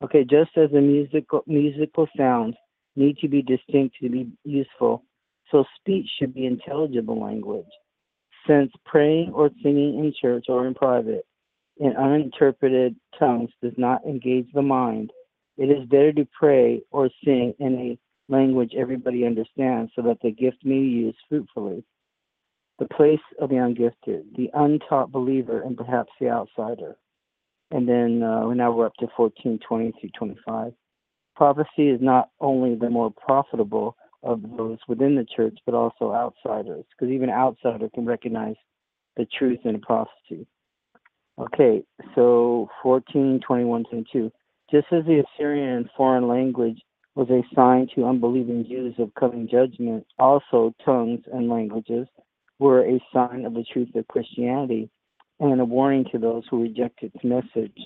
Okay, 0.02 0.24
just 0.24 0.50
as 0.56 0.70
the 0.72 0.80
musical 0.80 1.42
musical 1.46 2.08
sounds 2.16 2.56
need 2.96 3.18
to 3.18 3.28
be 3.28 3.42
distinct 3.42 3.96
to 4.00 4.08
be 4.08 4.30
useful, 4.44 5.04
so 5.50 5.64
speech 5.78 6.06
should 6.18 6.34
be 6.34 6.46
intelligible 6.46 7.20
language. 7.20 7.66
Since 8.46 8.72
praying 8.84 9.32
or 9.34 9.50
singing 9.62 9.98
in 9.98 10.12
church 10.20 10.46
or 10.48 10.66
in 10.66 10.74
private 10.74 11.26
in 11.78 11.94
uninterpreted 11.94 12.96
tongues 13.18 13.50
does 13.62 13.74
not 13.76 14.04
engage 14.04 14.46
the 14.54 14.62
mind, 14.62 15.12
it 15.58 15.66
is 15.66 15.86
better 15.88 16.12
to 16.12 16.26
pray 16.38 16.80
or 16.90 17.10
sing 17.24 17.54
in 17.58 17.74
a 17.74 17.98
language 18.32 18.72
everybody 18.76 19.26
understands 19.26 19.92
so 19.94 20.02
that 20.02 20.18
the 20.22 20.30
gift 20.30 20.58
may 20.64 20.78
be 20.78 20.86
used 20.86 21.18
fruitfully 21.28 21.84
the 22.78 22.86
place 22.86 23.20
of 23.40 23.48
the 23.48 23.56
ungifted, 23.56 24.26
the 24.36 24.50
untaught 24.54 25.10
believer, 25.10 25.62
and 25.62 25.76
perhaps 25.76 26.10
the 26.20 26.28
outsider. 26.28 26.96
And 27.70 27.88
then 27.88 28.22
uh, 28.22 28.52
now 28.52 28.72
we're 28.72 28.86
up 28.86 28.94
to 29.00 29.08
14, 29.16 29.58
20 29.66 29.92
through 30.00 30.10
25. 30.16 30.72
Prophecy 31.34 31.88
is 31.88 32.00
not 32.00 32.30
only 32.40 32.74
the 32.74 32.90
more 32.90 33.10
profitable 33.10 33.96
of 34.26 34.42
those 34.56 34.78
within 34.88 35.14
the 35.14 35.24
church, 35.24 35.58
but 35.64 35.74
also 35.74 36.12
outsiders, 36.12 36.84
because 36.90 37.12
even 37.12 37.30
outsider 37.30 37.88
can 37.94 38.04
recognize 38.04 38.56
the 39.16 39.26
truth 39.38 39.60
in 39.64 39.76
a 39.76 39.78
prophecy. 39.78 40.46
Okay, 41.38 41.82
so 42.14 42.68
14, 42.82 43.40
21, 43.46 43.84
22. 43.84 44.32
Just 44.70 44.86
as 44.90 45.04
the 45.04 45.22
Assyrian 45.22 45.88
foreign 45.96 46.26
language 46.26 46.80
was 47.14 47.28
a 47.30 47.42
sign 47.54 47.88
to 47.94 48.06
unbelieving 48.06 48.66
Jews 48.68 48.94
of 48.98 49.14
coming 49.14 49.48
judgment, 49.48 50.06
also 50.18 50.74
tongues 50.84 51.20
and 51.32 51.48
languages 51.48 52.08
were 52.58 52.84
a 52.84 52.98
sign 53.12 53.44
of 53.44 53.54
the 53.54 53.64
truth 53.72 53.94
of 53.94 54.08
Christianity 54.08 54.90
and 55.38 55.60
a 55.60 55.64
warning 55.64 56.06
to 56.12 56.18
those 56.18 56.44
who 56.50 56.62
reject 56.62 57.02
its 57.02 57.16
message. 57.22 57.78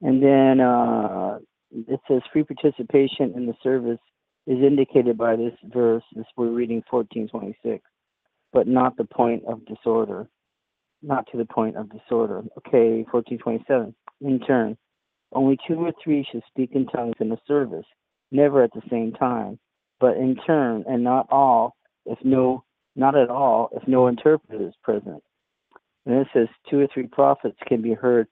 And 0.00 0.22
then 0.22 0.60
uh, 0.60 1.38
it 1.70 2.00
says 2.08 2.22
free 2.32 2.44
participation 2.44 3.34
in 3.36 3.46
the 3.46 3.54
service 3.62 4.00
is 4.46 4.58
indicated 4.58 5.16
by 5.16 5.36
this 5.36 5.54
verse. 5.64 6.02
This 6.14 6.26
we're 6.36 6.50
reading 6.50 6.82
1426, 6.90 7.84
but 8.52 8.66
not 8.66 8.96
the 8.96 9.04
point 9.04 9.44
of 9.46 9.64
disorder. 9.66 10.28
Not 11.02 11.26
to 11.32 11.38
the 11.38 11.44
point 11.44 11.76
of 11.76 11.90
disorder. 11.90 12.42
Okay, 12.58 13.04
1427. 13.10 13.94
In 14.20 14.40
turn, 14.40 14.76
only 15.32 15.58
two 15.66 15.74
or 15.74 15.92
three 16.02 16.26
should 16.30 16.42
speak 16.48 16.70
in 16.74 16.86
tongues 16.86 17.16
in 17.20 17.28
the 17.28 17.38
service, 17.48 17.86
never 18.30 18.62
at 18.62 18.72
the 18.72 18.82
same 18.88 19.12
time, 19.12 19.58
but 19.98 20.16
in 20.16 20.36
turn, 20.46 20.84
and 20.86 21.02
not 21.02 21.26
all 21.30 21.74
if 22.06 22.18
no, 22.24 22.64
not 22.96 23.16
at 23.16 23.30
all, 23.30 23.70
if 23.72 23.86
no 23.86 24.06
interpreter 24.06 24.66
is 24.66 24.74
present. 24.82 25.22
And 26.04 26.16
it 26.16 26.26
says 26.32 26.48
two 26.68 26.80
or 26.80 26.88
three 26.92 27.06
prophets 27.06 27.56
can 27.66 27.80
be 27.80 27.94
heard 27.94 28.26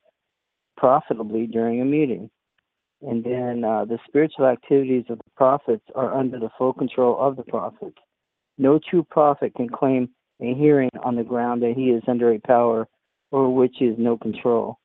profitably 0.77 1.47
during 1.47 1.81
a 1.81 1.85
meeting. 1.85 2.31
And 3.03 3.25
then 3.25 3.65
uh, 3.65 3.87
the 3.87 3.99
spiritual 4.07 4.47
activities 4.47 5.05
of 5.09 5.19
the 5.19 5.31
prophets 5.37 5.85
are 5.95 6.15
under 6.15 6.39
the 6.39 6.51
full 6.59 6.73
control 6.73 7.19
of 7.19 7.37
the 7.37 7.43
prophets. 7.45 7.97
No 8.59 8.79
true 8.79 9.07
prophet 9.11 9.55
can 9.55 9.69
claim 9.69 10.11
a 10.41 10.55
hearing 10.55 10.91
on 11.03 11.17
the 11.17 11.25
ground 11.25 11.63
that 11.63 11.75
he 11.77 11.91
is 11.91 12.03
under 12.07 12.33
a 12.33 12.39
power 12.41 12.87
over 13.33 13.49
which 13.49 13.77
he 13.79 13.87
has 13.87 13.97
no 13.99 14.19
control. 14.19 14.79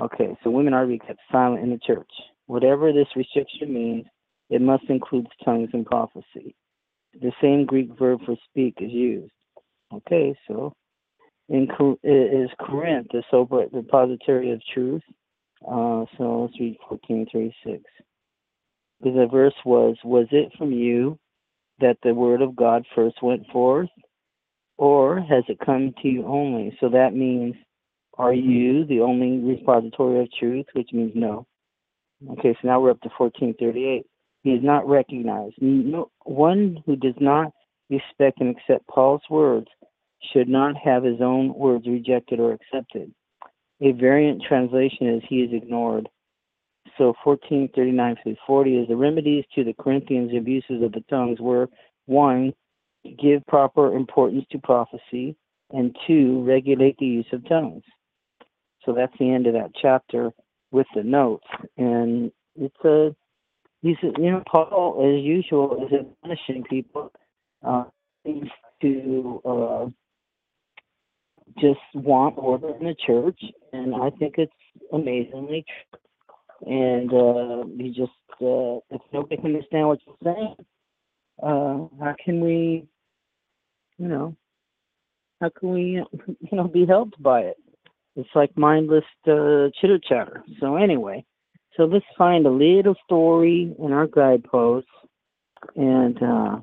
Okay, 0.00 0.36
so 0.42 0.50
women 0.50 0.74
are 0.74 0.82
to 0.82 0.88
be 0.88 0.98
kept 0.98 1.20
silent 1.30 1.62
in 1.62 1.70
the 1.70 1.78
church. 1.78 2.10
Whatever 2.46 2.92
this 2.92 3.08
restriction 3.14 3.72
means, 3.72 4.06
it 4.50 4.60
must 4.60 4.84
include 4.88 5.26
tongues 5.44 5.70
and 5.72 5.86
prophecy 5.86 6.54
the 7.20 7.32
same 7.40 7.64
Greek 7.64 7.90
verb 7.98 8.20
for 8.24 8.36
speak 8.48 8.74
is 8.80 8.90
used. 8.90 9.32
Okay, 9.92 10.34
so 10.46 10.72
in 11.48 11.68
is 12.02 12.50
Corinth 12.58 13.08
the 13.12 13.22
sober 13.30 13.66
repository 13.72 14.50
of 14.50 14.60
truth? 14.74 15.02
Uh, 15.62 16.04
so 16.16 16.42
let's 16.42 16.60
read 16.60 16.76
fourteen 16.88 17.26
three 17.30 17.54
six. 17.64 17.82
The 19.00 19.28
verse 19.30 19.54
was, 19.64 19.96
Was 20.04 20.26
it 20.30 20.52
from 20.56 20.72
you 20.72 21.18
that 21.80 21.98
the 22.02 22.14
word 22.14 22.42
of 22.42 22.56
God 22.56 22.86
first 22.94 23.22
went 23.22 23.46
forth? 23.48 23.90
Or 24.78 25.20
has 25.20 25.44
it 25.48 25.58
come 25.64 25.94
to 26.02 26.08
you 26.08 26.26
only? 26.26 26.76
So 26.80 26.88
that 26.90 27.14
means, 27.14 27.54
are 28.18 28.32
you 28.34 28.84
the 28.86 29.00
only 29.00 29.38
repository 29.38 30.20
of 30.20 30.28
truth? 30.38 30.66
Which 30.74 30.90
means 30.92 31.12
no. 31.14 31.46
Okay, 32.30 32.54
so 32.54 32.68
now 32.68 32.80
we're 32.80 32.90
up 32.90 33.00
to 33.02 33.10
1438. 33.16 34.06
He 34.42 34.50
is 34.50 34.62
not 34.62 34.88
recognized. 34.88 35.56
No, 35.60 36.10
one 36.24 36.82
who 36.86 36.96
does 36.96 37.14
not 37.20 37.52
respect 37.90 38.40
and 38.40 38.56
accept 38.56 38.86
Paul's 38.88 39.22
words 39.28 39.66
should 40.32 40.48
not 40.48 40.76
have 40.76 41.04
his 41.04 41.20
own 41.20 41.52
words 41.54 41.86
rejected 41.86 42.40
or 42.40 42.52
accepted. 42.52 43.12
A 43.80 43.92
variant 43.92 44.42
translation 44.42 45.08
is 45.08 45.22
he 45.28 45.42
is 45.42 45.50
ignored. 45.52 46.08
So 46.96 47.14
1439 47.24 48.16
through 48.22 48.36
40 48.46 48.76
is 48.78 48.88
the 48.88 48.96
remedies 48.96 49.44
to 49.54 49.64
the 49.64 49.74
Corinthians' 49.74 50.32
abuses 50.36 50.82
of 50.82 50.92
the 50.92 51.04
tongues 51.10 51.40
were 51.40 51.68
one, 52.06 52.54
give 53.20 53.46
proper 53.46 53.94
importance 53.94 54.44
to 54.50 54.58
prophecy, 54.58 55.36
and 55.70 55.94
two, 56.06 56.42
regulate 56.44 56.96
the 56.98 57.06
use 57.06 57.26
of 57.32 57.46
tongues. 57.48 57.82
So 58.84 58.92
that's 58.92 59.12
the 59.18 59.30
end 59.30 59.46
of 59.46 59.54
that 59.54 59.72
chapter 59.80 60.32
with 60.70 60.86
the 60.94 61.02
notes. 61.02 61.46
And 61.76 62.30
it's 62.54 62.84
a 62.84 63.14
he's 63.82 63.96
you 64.02 64.30
know 64.30 64.42
Paul 64.50 65.02
as 65.02 65.24
usual 65.24 65.86
is 65.86 65.92
admonishing 65.92 66.64
people 66.64 67.12
uh, 67.66 67.84
to 68.82 69.42
uh, 69.44 69.86
just 71.58 71.80
want 71.94 72.34
order 72.38 72.74
in 72.76 72.86
the 72.86 72.94
church, 73.06 73.40
and 73.72 73.94
I 73.94 74.10
think 74.18 74.34
it's 74.38 74.52
amazingly. 74.92 75.64
And 76.66 77.12
uh, 77.12 77.64
he 77.76 77.88
just 77.88 78.12
uh, 78.40 78.80
if 78.90 79.00
nobody 79.12 79.36
can 79.36 79.46
understand 79.46 79.88
what 79.88 80.00
you're 80.06 80.34
saying, 80.34 80.54
uh, 81.42 82.04
how 82.04 82.14
can 82.24 82.40
we, 82.40 82.86
you 83.98 84.08
know, 84.08 84.36
how 85.40 85.50
can 85.50 85.70
we, 85.70 86.02
you 86.26 86.56
know, 86.56 86.68
be 86.68 86.86
helped 86.86 87.22
by 87.22 87.40
it? 87.40 87.56
It's 88.16 88.28
like 88.34 88.56
mindless 88.56 89.04
uh, 89.26 89.68
chitter 89.80 89.98
chatter. 90.08 90.42
So 90.60 90.76
anyway. 90.76 91.24
So 91.76 91.84
let's 91.84 92.06
find 92.16 92.46
a 92.46 92.50
little 92.50 92.94
story 93.04 93.74
in 93.78 93.92
our 93.92 94.06
guideposts. 94.06 94.88
And 95.74 96.16
uh, 96.22 96.60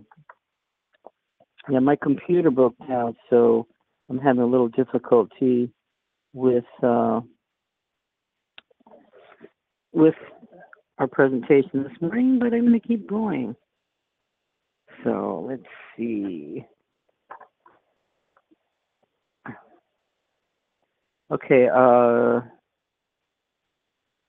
yeah, 1.70 1.80
my 1.80 1.96
computer 1.96 2.50
broke 2.50 2.76
down, 2.88 3.16
so 3.30 3.68
I'm 4.14 4.20
having 4.20 4.44
a 4.44 4.46
little 4.46 4.68
difficulty 4.68 5.72
with 6.34 6.66
uh, 6.84 7.22
with 9.92 10.14
our 11.00 11.08
presentation 11.08 11.82
this 11.82 12.00
morning, 12.00 12.38
but 12.38 12.54
I'm 12.54 12.62
going 12.62 12.80
to 12.80 12.88
keep 12.88 13.10
going. 13.10 13.56
So 15.04 15.48
let's 15.50 15.64
see. 15.98 16.64
Okay, 21.32 21.68
uh, 21.76 22.42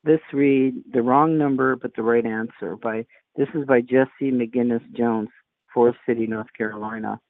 this 0.03 0.21
read 0.33 0.77
the 0.95 1.03
wrong 1.03 1.37
number 1.37 1.77
but 1.77 1.95
the 1.95 2.03
right 2.03 2.25
answer 2.25 2.77
by 2.83 3.05
this 3.37 3.49
is 3.55 3.67
by 3.67 3.83
Jesse 3.83 4.33
McGinnis 4.33 4.81
Jones, 4.97 5.29
Forest 5.75 5.99
City, 6.09 6.27
North 6.27 6.47
Carolina. 6.57 7.21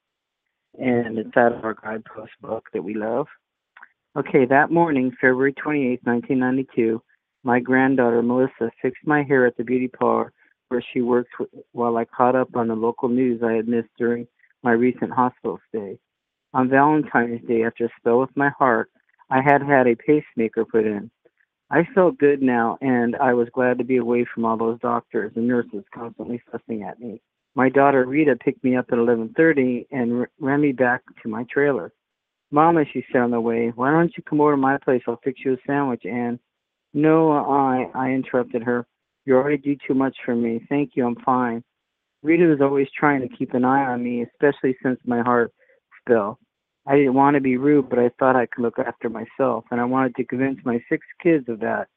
And 0.78 1.18
it's 1.18 1.36
out 1.36 1.52
of 1.52 1.64
our 1.64 1.74
guidepost 1.74 2.32
book 2.40 2.68
that 2.72 2.82
we 2.82 2.94
love. 2.94 3.26
Okay, 4.16 4.44
that 4.46 4.70
morning, 4.70 5.10
February 5.20 5.52
28, 5.52 6.00
1992, 6.04 7.02
my 7.42 7.60
granddaughter 7.60 8.22
Melissa 8.22 8.70
fixed 8.80 9.06
my 9.06 9.22
hair 9.22 9.46
at 9.46 9.56
the 9.56 9.64
beauty 9.64 9.88
parlor 9.88 10.32
where 10.68 10.84
she 10.92 11.00
works 11.00 11.30
while 11.72 11.96
I 11.96 12.04
caught 12.04 12.34
up 12.34 12.56
on 12.56 12.68
the 12.68 12.74
local 12.74 13.08
news 13.08 13.42
I 13.42 13.52
had 13.52 13.68
missed 13.68 13.90
during 13.98 14.26
my 14.62 14.72
recent 14.72 15.12
hospital 15.12 15.60
stay. 15.68 15.98
On 16.52 16.68
Valentine's 16.68 17.46
Day, 17.46 17.64
after 17.64 17.86
a 17.86 17.88
spell 17.98 18.20
with 18.20 18.36
my 18.36 18.50
heart, 18.58 18.90
I 19.30 19.42
had 19.42 19.62
had 19.62 19.86
a 19.86 19.96
pacemaker 19.96 20.64
put 20.64 20.86
in. 20.86 21.10
I 21.70 21.86
felt 21.94 22.18
good 22.18 22.42
now, 22.42 22.78
and 22.80 23.16
I 23.16 23.34
was 23.34 23.48
glad 23.52 23.78
to 23.78 23.84
be 23.84 23.96
away 23.96 24.26
from 24.32 24.44
all 24.44 24.56
those 24.56 24.78
doctors 24.80 25.32
and 25.34 25.48
nurses 25.48 25.84
constantly 25.92 26.40
fussing 26.50 26.82
at 26.82 27.00
me. 27.00 27.20
My 27.54 27.68
daughter 27.68 28.04
Rita 28.04 28.36
picked 28.36 28.64
me 28.64 28.76
up 28.76 28.86
at 28.90 28.98
11:30 28.98 29.86
and 29.92 30.26
ran 30.40 30.60
me 30.60 30.72
back 30.72 31.02
to 31.22 31.28
my 31.28 31.44
trailer. 31.44 31.92
Mama, 32.50 32.84
she 32.92 33.04
said 33.10 33.22
on 33.22 33.30
the 33.30 33.40
way, 33.40 33.70
why 33.74 33.90
don't 33.90 34.16
you 34.16 34.22
come 34.22 34.40
over 34.40 34.52
to 34.52 34.56
my 34.56 34.78
place? 34.78 35.02
I'll 35.06 35.20
fix 35.24 35.40
you 35.44 35.54
a 35.54 35.56
sandwich. 35.66 36.04
And 36.04 36.38
no, 36.92 37.32
I, 37.32 37.90
I 37.94 38.10
interrupted 38.10 38.62
her. 38.62 38.86
You 39.24 39.34
already 39.36 39.56
do 39.56 39.76
too 39.86 39.94
much 39.94 40.16
for 40.24 40.34
me. 40.34 40.64
Thank 40.68 40.92
you, 40.94 41.06
I'm 41.06 41.16
fine. 41.24 41.64
Rita 42.22 42.44
was 42.44 42.60
always 42.60 42.88
trying 42.96 43.20
to 43.20 43.36
keep 43.36 43.54
an 43.54 43.64
eye 43.64 43.84
on 43.84 44.02
me, 44.02 44.22
especially 44.22 44.76
since 44.82 45.00
my 45.04 45.20
heart 45.22 45.52
fell. 46.06 46.38
I 46.86 46.96
didn't 46.96 47.14
want 47.14 47.34
to 47.34 47.40
be 47.40 47.56
rude, 47.56 47.88
but 47.88 47.98
I 47.98 48.10
thought 48.18 48.36
I 48.36 48.46
could 48.46 48.62
look 48.62 48.78
after 48.78 49.08
myself, 49.08 49.64
and 49.70 49.80
I 49.80 49.84
wanted 49.84 50.14
to 50.16 50.24
convince 50.24 50.58
my 50.64 50.78
six 50.88 51.06
kids 51.22 51.48
of 51.48 51.60
that. 51.60 51.88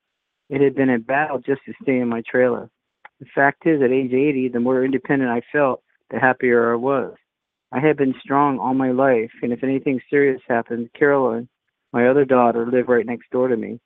It 0.49 0.61
had 0.61 0.75
been 0.75 0.89
a 0.89 0.99
battle 0.99 1.39
just 1.39 1.61
to 1.65 1.73
stay 1.81 1.99
in 1.99 2.07
my 2.07 2.21
trailer. 2.29 2.69
The 3.19 3.25
fact 3.33 3.65
is, 3.65 3.81
at 3.81 3.91
age 3.91 4.13
80, 4.13 4.49
the 4.49 4.59
more 4.59 4.83
independent 4.83 5.31
I 5.31 5.41
felt, 5.51 5.81
the 6.11 6.19
happier 6.19 6.73
I 6.73 6.75
was. 6.75 7.15
I 7.71 7.79
had 7.79 7.97
been 7.97 8.13
strong 8.21 8.59
all 8.59 8.73
my 8.73 8.91
life, 8.91 9.31
and 9.41 9.51
if 9.51 9.63
anything 9.63 9.99
serious 10.09 10.41
happened, 10.47 10.89
Carolyn, 10.97 11.49
my 11.91 12.07
other 12.07 12.25
daughter, 12.25 12.65
lived 12.65 12.89
right 12.89 13.05
next 13.05 13.29
door 13.31 13.47
to 13.47 13.57
me. 13.57 13.79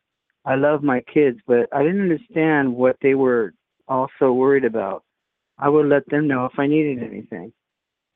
I 0.46 0.56
loved 0.56 0.84
my 0.84 1.02
kids, 1.14 1.40
but 1.48 1.68
I 1.72 1.84
didn't 1.84 2.02
understand 2.02 2.76
what 2.76 2.98
they 3.02 3.16
were 3.16 3.54
all 3.88 4.08
so 4.20 4.34
worried 4.34 4.66
about. 4.66 5.04
I 5.58 5.70
would 5.70 5.88
let 5.88 6.08
them 6.10 6.28
know 6.28 6.46
if 6.46 6.58
I 6.58 6.68
needed 6.68 7.04
anything. 7.04 7.54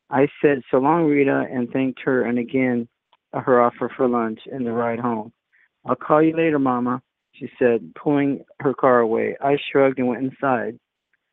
I 0.09 0.27
said 0.41 0.61
so 0.69 0.77
long, 0.77 1.05
Rita, 1.05 1.45
and 1.51 1.69
thanked 1.69 2.01
her, 2.03 2.23
and 2.23 2.37
again 2.39 2.87
uh, 3.33 3.41
her 3.41 3.61
offer 3.61 3.91
for 3.95 4.07
lunch 4.07 4.39
and 4.51 4.65
the 4.65 4.71
ride 4.71 4.99
home. 4.99 5.31
I'll 5.85 5.95
call 5.95 6.21
you 6.21 6.35
later, 6.35 6.59
Mama, 6.59 7.01
she 7.33 7.49
said, 7.59 7.93
pulling 7.95 8.43
her 8.59 8.73
car 8.73 8.99
away. 8.99 9.35
I 9.41 9.57
shrugged 9.71 9.99
and 9.99 10.07
went 10.07 10.23
inside, 10.23 10.79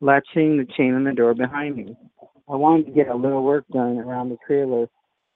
latching 0.03 0.57
the 0.57 0.67
chain 0.77 0.93
on 0.93 1.05
the 1.05 1.13
door 1.13 1.33
behind 1.33 1.77
me. 1.77 1.95
I 2.49 2.55
wanted 2.55 2.87
to 2.87 2.91
get 2.91 3.07
a 3.07 3.15
little 3.15 3.43
work 3.43 3.63
done 3.71 3.97
around 3.97 4.29
the 4.29 4.37
trailer, 4.45 4.87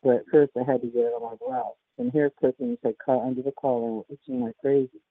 but 0.04 0.26
first 0.30 0.52
I 0.58 0.70
had 0.70 0.82
to 0.82 0.88
get 0.88 1.06
it 1.06 1.14
on 1.14 1.24
my 1.24 1.36
blouse. 1.40 1.76
Some 1.96 2.12
hair 2.12 2.30
clippings 2.38 2.78
had 2.84 2.96
caught 3.04 3.26
under 3.26 3.42
the 3.42 3.54
collar 3.60 3.88
and 3.88 3.96
were 3.96 4.04
itching 4.10 4.42
like 4.42 4.58
crazy. 4.60 5.02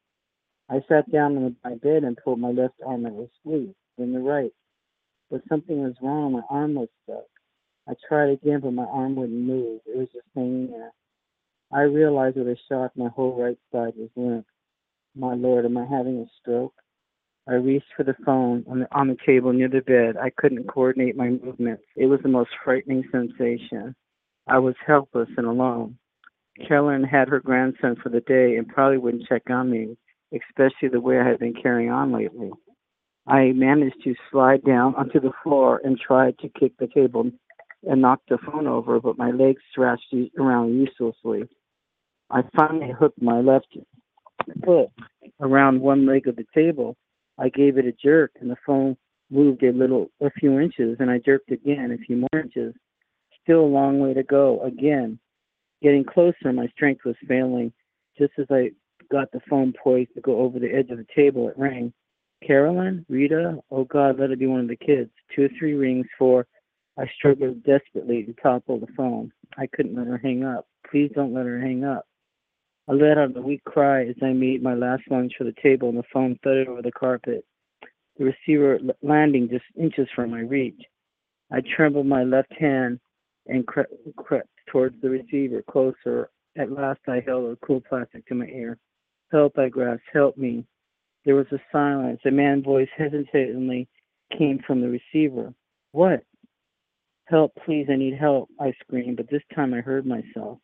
I 0.69 0.81
sat 0.89 1.11
down 1.11 1.37
on 1.39 1.57
my 1.65 1.75
bed 1.77 2.05
and 2.05 2.19
pulled 2.23 2.39
my 2.39 2.51
left 2.51 2.75
arm 2.87 3.07
out 3.07 3.19
of 3.19 3.31
sleeve, 3.43 3.75
then 3.97 4.13
the 4.13 4.21
right. 4.21 4.53
But 5.31 5.41
something 5.49 5.83
was 5.83 5.95
wrong. 6.03 6.33
My 6.33 6.43
arm 6.51 6.75
was 6.75 6.89
stuck. 7.05 7.25
I 7.89 7.95
tried 8.07 8.31
again, 8.31 8.61
but 8.61 8.73
my 8.73 8.85
arm 8.85 9.17
wouldn't 9.17 9.47
move. 9.47 9.81
It 9.87 9.97
was 9.97 10.09
just 10.13 10.27
hanging 10.35 10.71
there. 10.71 10.93
I 11.73 11.83
realized 11.83 12.37
with 12.37 12.49
a 12.49 12.57
shock 12.69 12.93
my 12.95 13.09
whole 13.09 13.41
right 13.41 13.59
side 13.73 13.95
was 13.97 14.11
limp. 14.17 14.47
My 15.15 15.35
lord, 15.35 15.65
am 15.65 15.79
I 15.79 15.87
having 15.87 16.19
a 16.19 16.27
stroke? 16.41 16.75
I 17.49 17.55
reached 17.55 17.87
for 17.97 18.03
the 18.03 18.17
phone 18.25 18.65
on 18.69 18.81
the, 18.81 18.89
on 18.93 19.09
the 19.09 19.17
table 19.25 19.53
near 19.53 19.69
the 19.69 19.81
bed. 19.81 20.17
I 20.17 20.31
couldn't 20.31 20.69
coordinate 20.69 21.17
my 21.17 21.29
movements. 21.29 21.85
It 21.95 22.07
was 22.07 22.21
the 22.23 22.29
most 22.29 22.51
frightening 22.65 23.05
sensation. 23.13 23.95
I 24.49 24.59
was 24.59 24.75
helpless 24.85 25.29
and 25.37 25.47
alone. 25.47 25.97
Carolyn 26.67 27.05
had 27.05 27.29
her 27.29 27.41
grandson 27.41 27.97
for 28.03 28.09
the 28.09 28.21
day 28.21 28.57
and 28.57 28.69
probably 28.69 28.99
wouldn't 28.99 29.29
check 29.29 29.43
on 29.51 29.71
me, 29.71 29.97
especially 30.33 30.89
the 30.89 31.01
way 31.01 31.21
I 31.21 31.29
had 31.29 31.39
been 31.39 31.55
carrying 31.55 31.91
on 31.91 32.13
lately. 32.13 32.51
I 33.27 33.53
managed 33.53 34.03
to 34.05 34.15
slide 34.31 34.65
down 34.65 34.95
onto 34.95 35.21
the 35.21 35.33
floor 35.43 35.81
and 35.85 35.99
tried 35.99 36.39
to 36.39 36.49
kick 36.49 36.73
the 36.79 36.87
table 36.87 37.31
and 37.89 38.01
knocked 38.01 38.29
the 38.29 38.39
phone 38.39 38.67
over, 38.67 39.01
but 39.01 39.19
my 39.19 39.31
legs 39.31 39.63
thrashed 39.75 40.15
around 40.39 40.75
uselessly. 40.75 41.45
I 42.31 42.43
finally 42.57 42.93
hooked 42.99 43.21
my 43.23 43.41
left 43.41 43.77
foot 44.65 44.89
around 45.41 45.81
one 45.81 46.07
leg 46.07 46.27
of 46.27 46.37
the 46.37 46.47
table. 46.55 46.97
I 47.39 47.49
gave 47.49 47.79
it 47.79 47.87
a 47.87 47.93
jerk, 47.93 48.33
and 48.41 48.51
the 48.51 48.57
phone 48.67 48.97
moved 49.31 49.63
a 49.63 49.73
little, 49.73 50.11
a 50.21 50.31
few 50.31 50.59
inches, 50.59 50.97
and 51.01 51.11
I 51.11 51.19
jerked 51.19 51.51
again, 51.51 51.93
a 51.93 52.05
few 52.05 52.17
more 52.17 52.41
inches. 52.41 52.75
Still 53.43 53.61
a 53.61 53.67
long 53.67 53.99
way 53.99 54.15
to 54.15 54.23
go. 54.23 54.61
Again, 54.63 55.19
getting 55.83 56.05
closer, 56.05 56.53
my 56.53 56.69
strength 56.69 57.05
was 57.05 57.17
failing. 57.29 57.73
Just 58.19 58.33
as 58.39 58.47
I 58.51 58.71
got 59.11 59.31
the 59.33 59.41
phone 59.49 59.73
poised 59.73 60.15
to 60.15 60.21
go 60.21 60.39
over 60.39 60.59
the 60.59 60.73
edge 60.73 60.91
of 60.91 60.99
the 60.99 61.07
table, 61.15 61.49
it 61.49 61.59
rang. 61.59 61.93
Carolyn, 62.47 63.05
Rita, 63.09 63.59
oh 63.71 63.85
God, 63.85 64.19
let 64.19 64.31
it 64.31 64.39
be 64.39 64.47
one 64.47 64.61
of 64.61 64.69
the 64.69 64.77
kids. 64.77 65.11
Two 65.35 65.45
or 65.45 65.49
three 65.59 65.75
rings, 65.75 66.07
four. 66.19 66.47
I 66.99 67.05
struggled 67.17 67.63
desperately 67.65 68.23
to 68.25 68.33
topple 68.35 68.79
the 68.79 68.93
phone. 68.97 69.33
I 69.59 69.67
couldn't 69.67 69.97
let 69.97 70.07
her 70.07 70.19
hang 70.19 70.45
up. 70.45 70.67
Please 70.91 71.11
don't 71.15 71.35
let 71.35 71.47
her 71.47 71.61
hang 71.61 71.85
up. 71.85 72.07
I 72.89 72.93
let 72.93 73.19
out 73.19 73.37
a 73.37 73.41
weak 73.41 73.65
cry 73.65 74.07
as 74.07 74.15
I 74.23 74.33
made 74.33 74.63
my 74.63 74.75
last 74.75 75.03
lunge 75.11 75.35
for 75.37 75.45
the 75.45 75.55
table 75.61 75.89
and 75.89 75.99
the 75.99 76.05
phone 76.13 76.39
thudded 76.45 76.69
over 76.69 76.83
the 76.83 76.93
carpet, 76.93 77.45
the 78.17 78.25
receiver 78.25 78.79
landing 79.03 79.49
just 79.49 79.65
inches 79.77 80.09
from 80.15 80.31
my 80.31 80.41
reach. 80.41 80.81
I 81.53 81.63
trembled 81.77 82.07
my 82.07 82.23
left 82.23 82.53
hand 82.53 83.01
and 83.47 83.67
crept, 83.67 83.93
crept 84.17 84.49
towards 84.71 85.01
the 85.01 85.11
receiver, 85.11 85.63
closer. 85.69 86.31
At 86.57 86.73
last 86.73 87.01
I 87.09 87.23
held 87.27 87.53
a 87.53 87.67
cool 87.67 87.83
plastic 87.89 88.27
to 88.27 88.35
my 88.35 88.47
ear. 88.47 88.79
Help, 89.33 89.59
I 89.59 89.69
grasped. 89.69 90.07
Help 90.13 90.37
me. 90.37 90.65
There 91.25 91.35
was 91.35 91.47
a 91.53 91.61
silence. 91.73 92.21
A 92.25 92.31
man's 92.31 92.65
voice 92.65 92.89
hesitatingly 92.97 93.89
came 94.37 94.61
from 94.65 94.81
the 94.81 94.89
receiver. 94.89 95.53
What? 95.93 96.23
Help, 97.25 97.53
please, 97.65 97.89
I 97.91 97.97
need 97.97 98.15
help, 98.15 98.49
I 98.61 98.73
screamed, 98.81 99.17
but 99.17 99.29
this 99.29 99.43
time 99.55 99.75
I 99.75 99.81
heard 99.81 100.07
myself. 100.07 100.59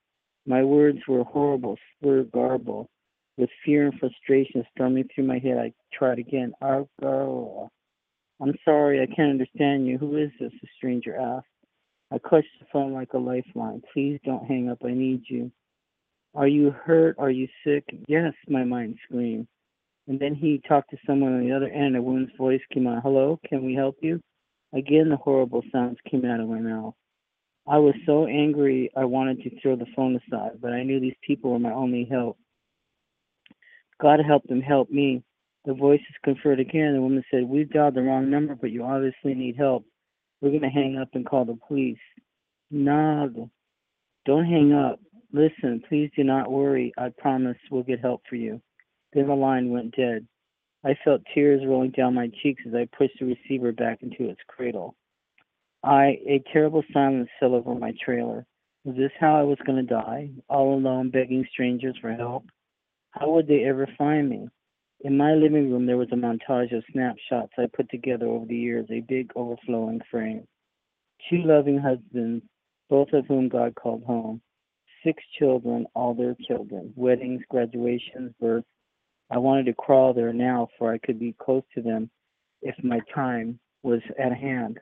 My 0.47 0.63
words 0.63 0.99
were 1.07 1.25
horrible, 1.25 1.79
slurred 2.01 2.33
garble. 2.33 2.89
With 3.37 3.51
fear 3.65 3.87
and 3.87 3.99
frustration 3.99 4.65
storming 4.75 5.09
through 5.15 5.25
my 5.25 5.39
head, 5.39 5.59
I 5.59 5.73
tried 5.93 6.19
again. 6.19 6.53
Our 6.61 6.87
girl. 7.01 7.71
I'm 8.41 8.55
sorry, 8.65 9.01
I 9.01 9.07
can't 9.07 9.31
understand 9.31 9.87
you. 9.87 9.99
Who 9.99 10.17
is 10.17 10.31
this? 10.41 10.53
The 10.61 10.69
stranger 10.77 11.17
asked. 11.17 11.47
I 12.11 12.19
clutched 12.19 12.49
the 12.61 12.67
phone 12.73 12.93
like 12.93 13.13
a 13.15 13.19
lifeline. 13.19 13.83
Please 13.93 14.19
don't 14.25 14.45
hang 14.47 14.69
up. 14.69 14.79
I 14.85 14.93
need 14.93 15.23
you. 15.29 15.51
Are 16.35 16.49
you 16.49 16.71
hurt? 16.71 17.17
Are 17.19 17.31
you 17.31 17.49
sick? 17.65 17.85
Yes, 18.09 18.33
my 18.49 18.65
mind 18.65 18.99
screamed. 19.05 19.47
And 20.09 20.19
then 20.19 20.35
he 20.35 20.61
talked 20.67 20.91
to 20.91 20.97
someone 21.07 21.35
on 21.35 21.47
the 21.47 21.53
other 21.53 21.69
end. 21.69 21.97
A 21.97 22.03
woman's 22.03 22.37
voice 22.37 22.61
came 22.73 22.87
on. 22.87 23.01
Hello, 23.01 23.39
can 23.49 23.65
we 23.65 23.75
help 23.75 23.97
you? 24.03 24.21
Again, 24.75 25.09
the 25.09 25.17
horrible 25.17 25.63
sounds 25.71 25.99
came 26.11 26.25
out 26.25 26.41
of 26.41 26.49
my 26.49 26.59
mouth. 26.59 26.95
I 27.67 27.79
was 27.79 27.95
so 28.07 28.27
angry 28.27 28.91
I 28.97 29.05
wanted 29.05 29.43
to 29.43 29.61
throw 29.61 29.77
the 29.77 29.87
phone 29.95 30.17
aside, 30.17 30.61
but 30.61 30.73
I 30.73 30.83
knew 30.83 30.99
these 30.99 31.15
people 31.27 31.53
were 31.53 31.59
my 31.59 31.73
only 31.73 32.05
help. 32.11 32.37
God 34.01 34.19
help 34.27 34.43
them 34.49 34.61
help 34.61 34.91
me. 34.91 35.23
The 35.65 35.75
voices 35.75 36.07
conferred 36.25 36.59
again. 36.59 36.95
The 36.95 37.01
woman 37.01 37.25
said, 37.31 37.45
We've 37.45 37.71
dialed 37.71 37.95
the 37.95 38.03
wrong 38.03 38.29
number, 38.29 38.57
but 38.57 38.73
you 38.73 38.83
obviously 38.83 39.35
need 39.35 39.57
help. 39.57 39.85
We're 40.41 40.51
going 40.51 40.63
to 40.63 40.69
hang 40.69 40.99
up 41.01 41.11
and 41.15 41.25
call 41.25 41.45
the 41.45 41.59
police. 41.69 41.99
No, 42.73 43.49
don't 44.27 44.47
hang 44.47 44.73
up. 44.73 44.99
Listen, 45.33 45.83
please 45.89 46.11
do 46.17 46.25
not 46.25 46.51
worry. 46.51 46.93
I 46.99 47.11
promise 47.17 47.57
we'll 47.71 47.85
get 47.85 48.01
help 48.01 48.23
for 48.29 48.37
you. 48.37 48.61
Then 49.13 49.29
the 49.29 49.35
line 49.35 49.71
went 49.71 49.95
dead. 49.95 50.27
I 50.85 50.97
felt 51.05 51.23
tears 51.33 51.63
rolling 51.65 51.93
down 51.93 52.15
my 52.15 52.29
cheeks 52.43 52.63
as 52.67 52.75
I 52.75 52.89
pushed 52.97 53.21
the 53.21 53.27
receiver 53.27 53.71
back 53.71 54.03
into 54.03 54.29
its 54.29 54.41
cradle. 54.49 54.97
I 55.85 56.19
a 56.27 56.43
terrible 56.53 56.83
silence 56.93 57.29
fell 57.41 57.55
over 57.55 57.75
my 57.75 57.93
trailer. 58.05 58.47
Was 58.85 58.97
this 58.97 59.13
how 59.19 59.37
I 59.37 59.43
was 59.43 59.59
going 59.67 59.85
to 59.85 59.95
die, 59.95 60.31
all 60.49 60.75
alone, 60.75 61.11
begging 61.11 61.47
strangers 61.53 61.97
for 62.01 62.13
help? 62.13 62.45
How 63.11 63.31
would 63.31 63.47
they 63.47 63.65
ever 63.65 63.89
find 63.99 64.29
me? 64.29 64.49
In 65.01 65.17
my 65.17 65.35
living 65.35 65.71
room, 65.71 65.87
there 65.87 65.97
was 65.97 66.09
a 66.13 66.17
montage 66.17 66.77
of 66.77 66.85
snapshots 66.93 67.53
I 67.59 67.67
put 67.73 67.91
together 67.91 68.27
over 68.27 68.47
the 68.47 68.57
years, 68.57 68.87
a 68.91 69.01
big 69.01 69.33
overflowing 69.35 70.01
frame. 70.11 70.47
Two 71.29 71.43
loving 71.43 71.79
husbands, 71.79 72.45
both 72.89 73.13
of 73.13 73.27
whom 73.27 73.49
God 73.49 73.75
called 73.75 74.05
home. 74.05 74.41
Six 75.05 75.23
children, 75.39 75.87
all 75.95 76.15
their 76.15 76.37
children, 76.47 76.93
weddings, 76.97 77.43
graduations, 77.49 78.33
births, 78.41 78.67
I 79.33 79.39
wanted 79.39 79.67
to 79.67 79.73
crawl 79.73 80.13
there 80.13 80.33
now, 80.33 80.69
for 80.79 80.93
I 80.93 80.99
could 80.99 81.19
be 81.19 81.35
close 81.41 81.63
to 81.75 81.81
them 81.81 82.11
if 82.61 82.75
my 82.85 83.01
time 83.15 83.59
was 83.83 84.03
at 84.19 84.33
hand. 84.37 84.79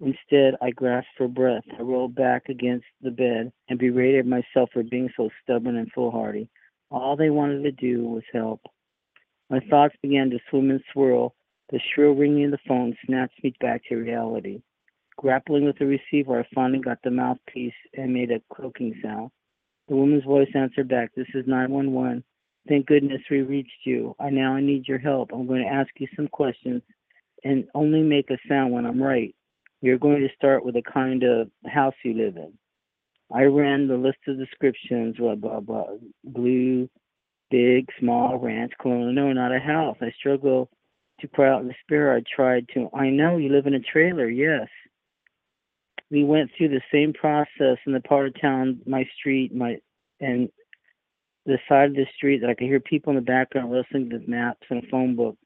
Instead, 0.00 0.54
I 0.62 0.70
grasped 0.70 1.10
for 1.16 1.26
breath. 1.26 1.64
I 1.76 1.82
rolled 1.82 2.14
back 2.14 2.48
against 2.48 2.86
the 3.02 3.10
bed 3.10 3.52
and 3.68 3.78
berated 3.78 4.26
myself 4.26 4.70
for 4.72 4.82
being 4.84 5.10
so 5.16 5.28
stubborn 5.42 5.76
and 5.76 5.90
foolhardy. 5.92 6.48
All 6.90 7.16
they 7.16 7.30
wanted 7.30 7.62
to 7.64 7.72
do 7.72 8.04
was 8.04 8.22
help. 8.32 8.60
My 9.50 9.60
thoughts 9.68 9.96
began 10.02 10.30
to 10.30 10.38
swim 10.48 10.70
and 10.70 10.82
swirl. 10.92 11.34
The 11.70 11.80
shrill 11.80 12.12
ringing 12.12 12.46
of 12.46 12.50
the 12.52 12.58
phone 12.66 12.96
snatched 13.04 13.42
me 13.42 13.54
back 13.60 13.82
to 13.88 13.96
reality. 13.96 14.62
Grappling 15.16 15.64
with 15.64 15.78
the 15.78 15.86
receiver, 15.86 16.40
I 16.40 16.46
finally 16.54 16.78
got 16.78 16.98
the 17.02 17.10
mouthpiece 17.10 17.74
and 17.94 18.14
made 18.14 18.30
a 18.30 18.40
croaking 18.50 19.00
sound. 19.02 19.30
The 19.88 19.96
woman's 19.96 20.24
voice 20.24 20.48
answered 20.54 20.88
back, 20.88 21.10
This 21.14 21.26
is 21.34 21.46
911. 21.46 22.22
Thank 22.68 22.86
goodness 22.86 23.22
we 23.30 23.40
reached 23.40 23.84
you. 23.84 24.14
I 24.20 24.30
now 24.30 24.54
I 24.54 24.60
need 24.60 24.86
your 24.86 24.98
help. 24.98 25.30
I'm 25.32 25.46
going 25.46 25.62
to 25.62 25.68
ask 25.68 25.88
you 25.98 26.06
some 26.14 26.28
questions 26.28 26.82
and 27.42 27.64
only 27.74 28.02
make 28.02 28.30
a 28.30 28.38
sound 28.48 28.72
when 28.72 28.86
I'm 28.86 29.02
right. 29.02 29.34
You're 29.80 29.98
going 29.98 30.20
to 30.20 30.34
start 30.34 30.64
with 30.64 30.74
the 30.74 30.82
kind 30.82 31.22
of 31.22 31.50
house 31.66 31.94
you 32.04 32.14
live 32.14 32.36
in. 32.36 32.52
I 33.32 33.44
ran 33.44 33.86
the 33.86 33.96
list 33.96 34.18
of 34.26 34.38
descriptions, 34.38 35.16
blah, 35.18 35.34
blah, 35.34 35.60
blah. 35.60 35.86
Blue, 36.24 36.88
big, 37.50 37.88
small, 38.00 38.38
ranch, 38.38 38.72
colonial. 38.80 39.12
No, 39.12 39.32
not 39.32 39.54
a 39.54 39.60
house. 39.60 39.96
I 40.00 40.10
struggle 40.18 40.70
to 41.20 41.28
cry 41.28 41.50
out 41.50 41.62
in 41.62 41.68
despair. 41.68 42.14
I 42.14 42.22
tried 42.34 42.66
to. 42.74 42.88
I 42.94 43.10
know 43.10 43.36
you 43.36 43.50
live 43.50 43.66
in 43.66 43.74
a 43.74 43.80
trailer. 43.80 44.28
Yes. 44.28 44.68
We 46.10 46.24
went 46.24 46.50
through 46.56 46.70
the 46.70 46.80
same 46.90 47.12
process 47.12 47.76
in 47.86 47.92
the 47.92 48.00
part 48.00 48.28
of 48.28 48.40
town, 48.40 48.80
my 48.86 49.06
street, 49.18 49.54
my 49.54 49.76
and 50.20 50.48
the 51.44 51.58
side 51.68 51.90
of 51.90 51.96
the 51.96 52.06
street 52.16 52.40
that 52.40 52.50
I 52.50 52.54
could 52.54 52.66
hear 52.66 52.80
people 52.80 53.10
in 53.10 53.16
the 53.16 53.22
background 53.22 53.70
listening 53.70 54.10
to 54.10 54.18
maps 54.28 54.66
and 54.70 54.86
phone 54.90 55.14
book. 55.14 55.36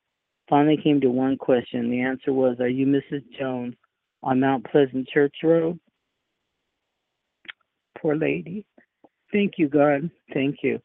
Finally 0.49 0.79
came 0.83 1.01
to 1.01 1.11
one 1.11 1.37
question. 1.37 1.91
The 1.91 2.01
answer 2.01 2.33
was, 2.33 2.59
Are 2.61 2.69
you 2.69 2.87
Mrs. 2.87 3.23
Jones 3.39 3.75
on 4.23 4.41
Mount 4.41 4.65
Pleasant 4.71 5.09
Church 5.09 5.35
Road? 5.43 5.79
Poor 7.99 8.17
lady. 8.17 8.65
Thank 9.33 9.55
you, 9.59 9.69
God. 9.69 10.11
Thank 10.33 10.57
you. 10.63 10.81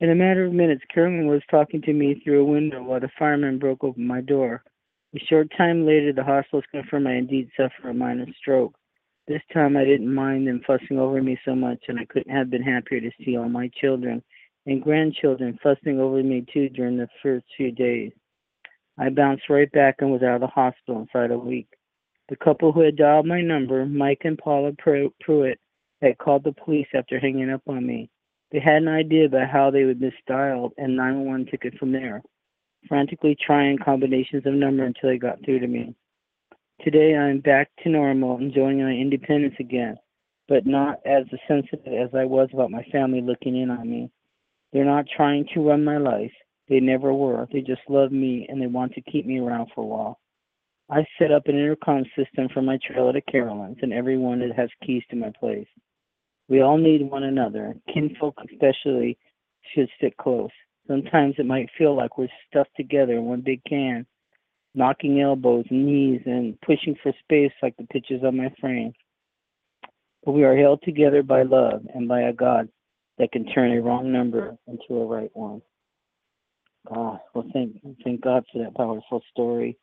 In 0.00 0.10
a 0.10 0.14
matter 0.14 0.44
of 0.44 0.52
minutes, 0.52 0.82
Carolyn 0.92 1.28
was 1.28 1.42
talking 1.50 1.80
to 1.82 1.92
me 1.92 2.20
through 2.22 2.42
a 2.42 2.44
window 2.44 2.82
while 2.82 3.00
the 3.00 3.08
fireman 3.18 3.58
broke 3.58 3.84
open 3.84 4.06
my 4.06 4.20
door. 4.20 4.62
A 5.14 5.18
short 5.28 5.48
time 5.56 5.86
later, 5.86 6.12
the 6.12 6.24
hospitals 6.24 6.64
confirmed 6.72 7.06
I 7.06 7.12
indeed 7.12 7.50
suffer 7.56 7.90
a 7.90 7.94
minor 7.94 8.26
stroke. 8.40 8.74
This 9.28 9.42
time 9.52 9.76
I 9.76 9.84
didn't 9.84 10.12
mind 10.12 10.48
them 10.48 10.62
fussing 10.66 10.98
over 10.98 11.22
me 11.22 11.38
so 11.44 11.54
much, 11.54 11.84
and 11.86 12.00
I 12.00 12.04
couldn't 12.06 12.34
have 12.34 12.50
been 12.50 12.62
happier 12.62 13.00
to 13.00 13.10
see 13.24 13.36
all 13.36 13.48
my 13.48 13.70
children 13.80 14.22
and 14.66 14.82
grandchildren 14.82 15.58
fussing 15.62 16.00
over 16.00 16.22
me 16.22 16.44
too 16.52 16.68
during 16.70 16.96
the 16.96 17.08
first 17.22 17.44
few 17.56 17.70
days. 17.70 18.12
I 18.98 19.08
bounced 19.08 19.48
right 19.48 19.70
back 19.70 19.96
and 20.00 20.10
was 20.10 20.22
out 20.22 20.36
of 20.36 20.40
the 20.40 20.46
hospital 20.48 21.00
inside 21.00 21.30
a 21.30 21.38
week. 21.38 21.68
The 22.28 22.36
couple 22.36 22.72
who 22.72 22.80
had 22.80 22.96
dialed 22.96 23.26
my 23.26 23.40
number, 23.40 23.84
Mike 23.84 24.22
and 24.24 24.38
Paula 24.38 24.72
Pruitt, 24.72 25.58
had 26.00 26.18
called 26.18 26.44
the 26.44 26.52
police 26.52 26.86
after 26.94 27.18
hanging 27.18 27.50
up 27.50 27.62
on 27.66 27.86
me. 27.86 28.10
They 28.50 28.60
had 28.60 28.82
an 28.82 28.88
idea 28.88 29.26
about 29.26 29.48
how 29.48 29.70
they 29.70 29.84
would 29.84 30.00
misdial 30.00 30.70
and 30.76 30.96
911 30.96 31.46
took 31.46 31.64
it 31.64 31.78
from 31.78 31.92
there, 31.92 32.22
frantically 32.86 33.34
trying 33.34 33.78
combinations 33.78 34.46
of 34.46 34.54
numbers 34.54 34.88
until 34.88 35.10
they 35.10 35.18
got 35.18 35.44
through 35.44 35.60
to 35.60 35.66
me. 35.66 35.94
Today 36.82 37.16
I 37.16 37.30
am 37.30 37.40
back 37.40 37.70
to 37.82 37.88
normal, 37.88 38.38
enjoying 38.38 38.82
my 38.82 38.92
independence 38.92 39.54
again, 39.58 39.96
but 40.48 40.66
not 40.66 40.98
as 41.06 41.24
sensitive 41.48 41.92
as 41.92 42.14
I 42.14 42.24
was 42.24 42.48
about 42.52 42.70
my 42.70 42.82
family 42.92 43.20
looking 43.20 43.56
in 43.56 43.70
on 43.70 43.88
me. 43.88 44.10
They're 44.72 44.84
not 44.84 45.06
trying 45.16 45.46
to 45.54 45.60
run 45.68 45.84
my 45.84 45.98
life. 45.98 46.32
They 46.68 46.80
never 46.80 47.12
were. 47.12 47.46
They 47.52 47.60
just 47.60 47.82
love 47.88 48.12
me 48.12 48.46
and 48.48 48.60
they 48.60 48.66
want 48.66 48.94
to 48.94 49.00
keep 49.02 49.26
me 49.26 49.38
around 49.38 49.70
for 49.74 49.82
a 49.82 49.86
while. 49.86 50.18
I 50.92 51.06
set 51.18 51.32
up 51.32 51.46
an 51.46 51.54
intercom 51.58 52.04
system 52.14 52.48
for 52.52 52.60
my 52.60 52.78
trailer 52.86 53.14
to 53.14 53.22
Carolyn's, 53.22 53.78
and 53.80 53.94
everyone 53.94 54.40
that 54.40 54.54
has 54.54 54.68
keys 54.84 55.02
to 55.08 55.16
my 55.16 55.32
place. 55.40 55.66
We 56.48 56.60
all 56.60 56.76
need 56.76 57.10
one 57.10 57.22
another. 57.22 57.74
Kinfolk 57.92 58.36
especially 58.52 59.16
should 59.74 59.88
stick 59.96 60.14
close. 60.18 60.50
Sometimes 60.86 61.36
it 61.38 61.46
might 61.46 61.70
feel 61.78 61.96
like 61.96 62.18
we're 62.18 62.28
stuffed 62.46 62.76
together 62.76 63.14
in 63.14 63.24
one 63.24 63.40
big 63.40 63.62
can, 63.64 64.04
knocking 64.74 65.22
elbows, 65.22 65.64
knees, 65.70 66.20
and 66.26 66.60
pushing 66.60 66.94
for 67.02 67.14
space 67.20 67.52
like 67.62 67.74
the 67.78 67.86
pictures 67.86 68.20
on 68.22 68.36
my 68.36 68.52
frame. 68.60 68.92
But 70.26 70.32
we 70.32 70.44
are 70.44 70.58
held 70.58 70.82
together 70.82 71.22
by 71.22 71.44
love 71.44 71.86
and 71.94 72.06
by 72.06 72.22
a 72.22 72.34
God 72.34 72.68
that 73.16 73.32
can 73.32 73.46
turn 73.46 73.72
a 73.72 73.80
wrong 73.80 74.12
number 74.12 74.58
into 74.66 75.00
a 75.00 75.06
right 75.06 75.30
one. 75.32 75.62
Ah, 76.90 77.18
well, 77.32 77.48
thank 77.54 77.80
thank 78.04 78.20
God 78.20 78.44
for 78.52 78.62
that 78.62 78.74
powerful 78.74 79.22
story. 79.30 79.78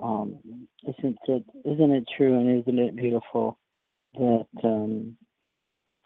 Um, 0.00 0.66
isn't 0.82 1.18
it 1.28 1.44
isn't 1.64 1.92
it 1.92 2.04
true 2.16 2.38
and 2.38 2.60
isn't 2.60 2.78
it 2.78 2.96
beautiful 2.96 3.58
that 4.14 4.46
um, 4.64 5.16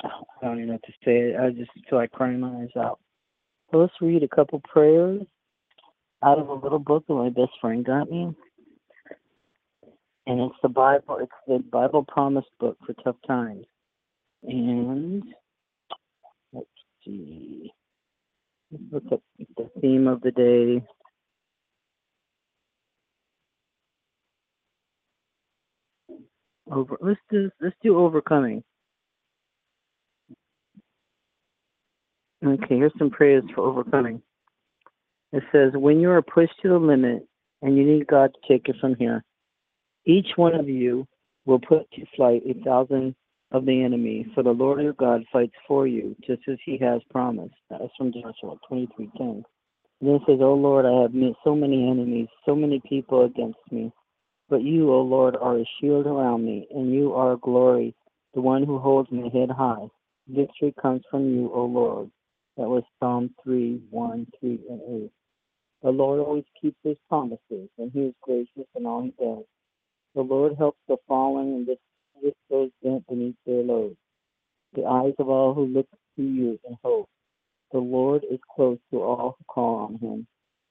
I 0.03 0.11
don't 0.43 0.59
even 0.59 0.69
know 0.69 0.79
to 0.79 0.93
say. 1.05 1.31
It. 1.31 1.37
I 1.41 1.51
just 1.51 1.71
feel 1.89 1.99
like 1.99 2.13
crying 2.13 2.41
my 2.41 2.63
eyes 2.63 2.77
out. 2.77 3.01
So 3.71 3.79
let's 3.79 3.93
read 4.01 4.23
a 4.23 4.29
couple 4.29 4.61
prayers 4.61 5.23
out 6.23 6.39
of 6.39 6.49
a 6.49 6.55
little 6.55 6.79
book 6.79 7.05
that 7.07 7.15
my 7.15 7.29
best 7.31 7.53
friend 7.61 7.85
got 7.85 8.11
me. 8.11 8.35
And 10.27 10.41
it's 10.41 10.57
the 10.63 10.69
Bible, 10.69 11.19
it's 11.23 11.33
the 11.47 11.59
Bible 11.59 12.05
Promise 12.05 12.45
book 12.61 12.77
for 12.87 12.93
tough 13.03 13.17
times. 13.27 13.65
And 14.43 15.23
let's 16.53 16.67
see. 17.05 17.73
Let's 18.71 18.85
look 18.93 19.05
at 19.13 19.21
the 19.57 19.71
theme 19.81 20.07
of 20.07 20.21
the 20.21 20.31
day. 20.31 20.87
Over 26.71 26.99
let's 27.01 27.21
do 27.31 27.51
let's 27.61 27.77
do 27.83 27.99
overcoming. 27.99 28.63
Okay, 32.45 32.77
here's 32.77 32.93
some 32.99 33.11
prayers 33.11 33.45
for 33.55 33.63
overcoming. 33.63 34.23
It 35.33 35.43
says, 35.53 35.73
when 35.75 36.01
you 36.01 36.11
are 36.11 36.23
pushed 36.23 36.55
to 36.63 36.69
the 36.69 36.79
limit 36.79 37.27
and 37.63 37.77
you 37.77 37.85
need 37.85 38.07
God 38.07 38.33
to 38.33 38.53
take 38.53 38.69
it 38.69 38.77
from 38.81 38.95
here, 38.95 39.25
each 40.07 40.29
one 40.37 40.55
of 40.55 40.69
you 40.69 41.07
will 41.47 41.59
put 41.59 41.91
to 41.93 42.07
flight 42.17 42.43
a 42.47 42.55
thousand 42.65 43.15
of 43.51 43.65
the 43.65 43.83
enemy, 43.83 44.27
for 44.35 44.43
the 44.43 44.51
Lord 44.51 44.83
your 44.83 44.93
God 44.93 45.25
fights 45.33 45.55
for 45.67 45.87
you, 45.87 46.15
just 46.27 46.43
as 46.49 46.59
he 46.65 46.79
has 46.79 47.01
promised. 47.11 47.55
That's 47.71 47.85
from 47.97 48.13
Joshua 48.13 48.57
23.10. 48.71 49.43
Then 50.01 50.15
it 50.15 50.23
says, 50.27 50.39
Oh 50.41 50.55
Lord, 50.55 50.87
I 50.87 51.03
have 51.03 51.15
met 51.15 51.33
so 51.43 51.55
many 51.55 51.91
enemies, 51.91 52.29
so 52.47 52.55
many 52.55 52.81
people 52.89 53.25
against 53.25 53.59
me. 53.71 53.91
But 54.49 54.63
you, 54.63 54.93
O 54.93 55.03
Lord, 55.03 55.37
are 55.37 55.59
a 55.59 55.65
shield 55.81 56.07
around 56.07 56.45
me, 56.45 56.67
and 56.71 56.93
you 56.93 57.13
are 57.15 57.33
a 57.33 57.39
glory, 57.39 57.95
the 58.35 58.41
one 58.41 58.65
who 58.65 58.79
holds 58.79 59.11
my 59.13 59.29
head 59.33 59.51
high. 59.51 59.89
Victory 60.27 60.75
comes 60.81 61.03
from 61.11 61.35
you, 61.35 61.51
O 61.53 61.65
Lord. 61.65 62.11
That 62.57 62.69
was 62.69 62.83
Psalm 62.99 63.35
3, 63.45 63.81
1, 63.91 64.27
3, 64.41 64.61
and 64.71 64.81
8. 65.05 65.11
The 65.83 65.91
Lord 65.91 66.21
always 66.21 66.45
keeps 66.61 66.79
his 66.83 66.97
promises, 67.09 67.69
and 67.79 67.93
he 67.93 68.01
is 68.01 68.15
gracious 68.23 68.67
in 68.75 68.87
all 68.87 69.03
he 69.03 69.15
does. 69.19 69.45
The 70.15 70.23
Lord 70.23 70.55
helps 70.59 70.81
the 70.89 70.97
fallen 71.07 71.49
and 71.55 71.69
lifts 72.23 72.41
those 72.51 72.71
bent 72.83 73.07
beneath 73.07 73.37
their 73.47 73.63
load. 73.63 73.97
The 74.75 74.85
eyes 74.85 75.15
of 75.19 75.29
all 75.29 75.55
who 75.55 75.67
look 75.67 75.87
to 76.17 76.23
you 76.23 76.59
in 76.69 76.77
hope. 76.83 77.09
The 77.73 77.79
Lord 77.79 78.25
is 78.31 78.41
close 78.55 78.79
to 78.91 79.03
all 79.03 79.37
who 79.39 79.45
call 79.45 79.77
on 79.77 79.99
him. 79.99 80.27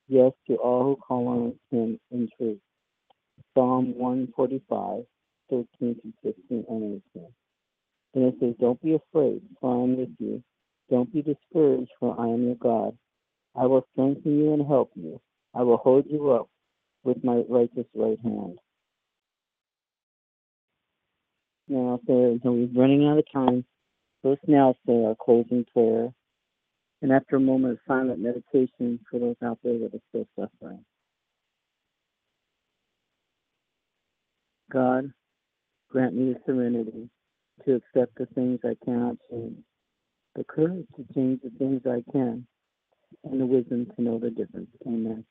Yes, 0.08 0.34
to 0.48 0.56
all 0.56 0.84
who 0.84 0.96
call 0.98 1.28
on 1.28 1.60
him 1.72 2.00
in 2.12 2.30
truth. 2.38 2.60
Psalm 3.54 3.98
145, 3.98 5.04
13 5.50 5.68
to 5.80 6.14
15 6.24 6.66
and 6.70 7.02
18. 7.16 7.28
And 8.14 8.24
it 8.26 8.36
says, 8.40 8.56
Don't 8.60 8.82
be 8.82 8.96
afraid, 8.96 9.42
for 9.60 9.76
I 9.76 9.84
am 9.84 9.98
with 9.98 10.16
you. 10.20 10.44
Don't 10.90 11.12
be 11.12 11.22
discouraged, 11.22 11.92
for 12.00 12.20
I 12.20 12.28
am 12.30 12.46
your 12.46 12.56
God. 12.56 12.98
I 13.56 13.66
will 13.66 13.86
strengthen 13.92 14.38
you 14.38 14.54
and 14.54 14.66
help 14.66 14.92
you. 14.96 15.20
I 15.54 15.64
will 15.64 15.78
hold 15.78 16.06
you 16.10 16.32
up 16.32 16.50
with 17.04 17.24
my 17.24 17.44
righteous 17.50 17.86
right 17.96 18.20
hand. 18.24 18.60
Now, 21.68 22.00
so 22.08 22.40
we're 22.44 22.68
running 22.74 23.08
out 23.08 23.18
of 23.18 23.26
time. 23.34 23.66
Let's 24.24 24.42
now 24.48 24.76
say 24.86 25.04
our 25.04 25.16
closing 25.16 25.66
prayer. 25.74 26.14
And 27.02 27.12
after 27.12 27.36
a 27.36 27.40
moment 27.40 27.74
of 27.74 27.80
silent 27.88 28.20
meditation 28.20 29.00
for 29.10 29.20
those 29.20 29.36
out 29.44 29.60
there 29.64 29.78
that 29.80 29.94
are 29.94 30.00
still 30.10 30.28
suffering. 30.36 30.84
God, 34.72 35.12
grant 35.90 36.16
me 36.16 36.34
the 36.34 36.40
serenity 36.46 37.10
to 37.66 37.76
accept 37.76 38.18
the 38.18 38.28
things 38.28 38.60
I 38.64 38.76
cannot 38.86 39.18
change 39.30 39.58
the 40.38 40.44
courage 40.44 40.86
to 40.96 41.14
change 41.14 41.42
the 41.44 41.50
things 41.58 41.82
I 41.86 42.04
can, 42.12 42.46
and 43.24 43.42
the 43.42 43.46
wisdom 43.46 43.88
to 43.96 44.02
know 44.02 44.20
the 44.20 44.30
difference. 44.30 44.70
Amen. 44.86 45.26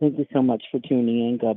Thank 0.00 0.18
you 0.18 0.26
so 0.32 0.42
much 0.42 0.62
for 0.70 0.80
tuning 0.80 1.28
in, 1.28 1.38
God. 1.38 1.56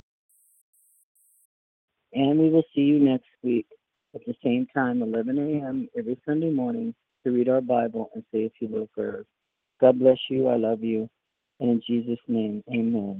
And 2.13 2.39
we 2.39 2.49
will 2.49 2.63
see 2.75 2.81
you 2.81 2.99
next 2.99 3.27
week 3.43 3.65
at 4.13 4.21
the 4.25 4.35
same 4.43 4.67
time, 4.73 5.01
11 5.01 5.37
a.m. 5.37 5.89
every 5.97 6.17
Sunday 6.25 6.51
morning 6.51 6.93
to 7.25 7.31
read 7.31 7.49
our 7.49 7.61
Bible 7.61 8.11
and 8.13 8.23
say 8.31 8.45
a 8.45 8.51
few 8.57 8.67
little 8.67 8.89
prayers. 8.93 9.25
God 9.79 9.99
bless 9.99 10.17
you. 10.29 10.47
I 10.47 10.57
love 10.57 10.83
you. 10.83 11.09
And 11.59 11.69
in 11.71 11.81
Jesus' 11.87 12.19
name, 12.27 12.63
amen. 12.69 13.19